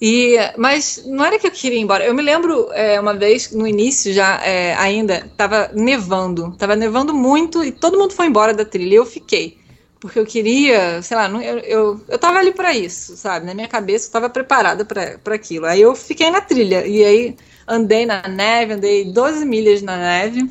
[0.00, 2.06] E, mas não era que eu queria ir embora.
[2.06, 6.48] Eu me lembro é, uma vez, no início já, é, ainda, estava nevando.
[6.54, 8.94] Estava nevando muito e todo mundo foi embora da trilha.
[8.94, 9.58] Eu fiquei.
[10.00, 13.46] Porque eu queria, sei lá, não, eu, eu, eu tava ali para isso, sabe?
[13.46, 15.66] Na minha cabeça eu estava preparada para aquilo.
[15.66, 16.86] Aí eu fiquei na trilha.
[16.86, 17.36] E aí
[17.66, 20.48] andei na neve, andei 12 milhas na neve.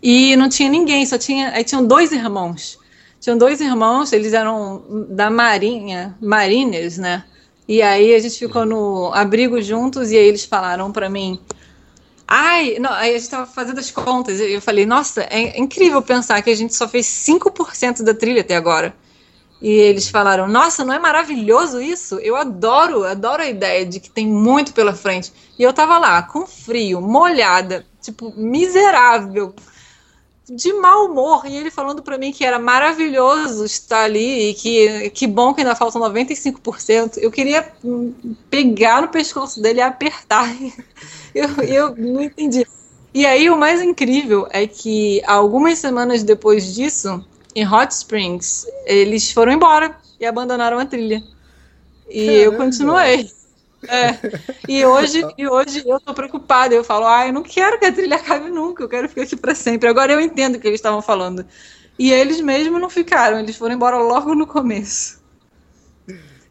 [0.00, 1.50] E não tinha ninguém, só tinha.
[1.50, 2.78] Aí tinham dois irmãos.
[3.20, 7.24] Tinham dois irmãos, eles eram da Marinha, Mariners, né?
[7.66, 11.40] E aí a gente ficou no abrigo juntos e aí eles falaram para mim.
[12.30, 16.02] Ai, não, aí a gente estava fazendo as contas e eu falei, nossa, é incrível
[16.02, 18.94] pensar que a gente só fez 5% da trilha até agora.
[19.62, 22.16] E eles falaram, nossa, não é maravilhoso isso?
[22.16, 25.32] Eu adoro, adoro a ideia de que tem muito pela frente.
[25.58, 29.54] E eu tava lá, com frio, molhada, tipo, miserável,
[30.50, 35.10] de mau humor e ele falando para mim que era maravilhoso estar ali e que
[35.10, 37.18] que bom que ainda faltam 95%.
[37.18, 37.70] Eu queria
[38.48, 40.48] pegar no pescoço dele e apertar.
[41.34, 42.66] Eu, eu não entendi.
[43.12, 47.24] E aí o mais incrível é que algumas semanas depois disso,
[47.54, 51.22] em Hot Springs, eles foram embora e abandonaram a trilha.
[52.08, 52.42] E Caramba.
[52.42, 53.30] eu continuei.
[53.86, 54.18] É.
[54.68, 56.74] E hoje, e hoje eu tô preocupada.
[56.74, 59.36] Eu falo, ah, eu não quero que a trilha acabe nunca, eu quero ficar aqui
[59.36, 59.88] para sempre.
[59.88, 61.46] Agora eu entendo o que eles estavam falando.
[61.98, 65.17] E eles mesmo não ficaram, eles foram embora logo no começo.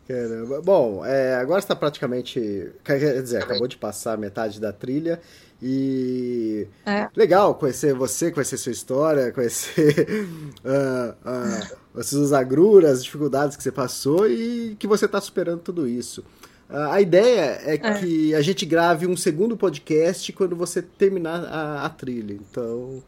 [0.07, 0.61] Caramba.
[0.61, 2.71] Bom, é, agora está praticamente.
[2.83, 5.19] Quer dizer, acabou de passar metade da trilha.
[5.61, 7.09] E é.
[7.15, 10.07] legal conhecer você, conhecer sua história, conhecer
[10.63, 15.59] uh, uh, as suas agruras, as dificuldades que você passou e que você está superando
[15.61, 16.23] tudo isso.
[16.69, 21.43] Uh, a ideia é, é, que a gente grave um segundo podcast quando você terminar
[21.45, 22.33] a, a trilha.
[22.33, 23.03] Então,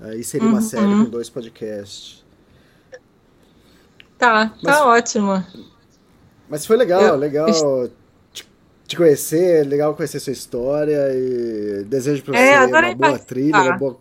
[0.00, 0.62] aí seria uma uhum.
[0.62, 2.24] série com dois podcasts.
[4.16, 5.44] Tá, Mas, tá ótimo.
[6.52, 7.46] Mas foi legal, eu, legal
[8.30, 8.46] te,
[8.86, 13.78] te, conhecer, legal conhecer sua história e desejo pra é, você uma boa trilha, uma
[13.78, 13.96] boa...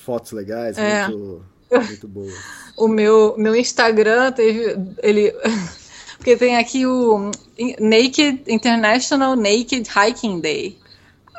[0.03, 1.07] Fotos legais, é.
[1.07, 2.33] muito, muito boas.
[2.75, 4.75] o meu, meu Instagram teve.
[5.01, 5.33] Ele.
[6.17, 7.31] Porque tem aqui o
[7.79, 10.77] Naked International Naked Hiking Day.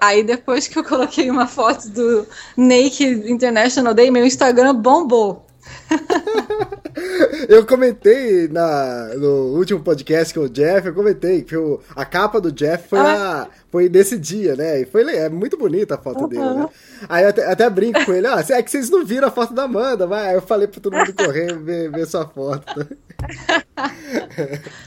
[0.00, 5.44] Aí depois que eu coloquei uma foto do Naked International Day, meu Instagram bombou.
[7.48, 12.40] eu comentei na, no último podcast com o Jeff, eu comentei que o, a capa
[12.40, 13.42] do Jeff foi, ah.
[13.42, 14.80] a, foi nesse dia, né?
[14.80, 16.28] E foi é muito bonita a foto uhum.
[16.28, 16.68] dele, né?
[17.08, 19.52] Aí eu até, até brinco com ele, ah, é que vocês não viram a foto
[19.52, 22.86] da Amanda, mas aí eu falei pra todo mundo correr ver, ver sua foto.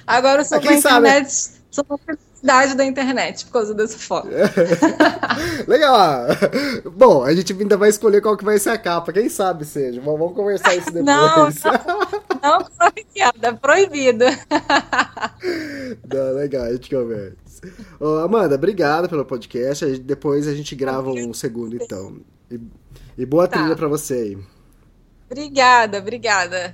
[0.06, 2.00] Agora eu sou uma internet, sou uma
[2.76, 4.28] da internet por causa dessa foto.
[5.66, 6.28] Legal.
[6.94, 9.14] Bom, a gente ainda vai escolher qual que vai ser a capa.
[9.14, 10.02] Quem sabe seja.
[10.02, 11.06] Vamos conversar isso depois.
[11.06, 11.50] Não,
[12.44, 13.46] não, não proibido.
[13.46, 14.26] É proibido.
[16.14, 17.38] Não, legal, a gente conversa.
[18.00, 19.86] Ô, Amanda, obrigado pelo podcast.
[20.00, 22.18] Depois a gente grava um segundo, então.
[22.52, 22.60] E,
[23.18, 23.60] e boa tá.
[23.60, 24.38] trilha pra você aí.
[25.30, 26.74] Obrigada, obrigada.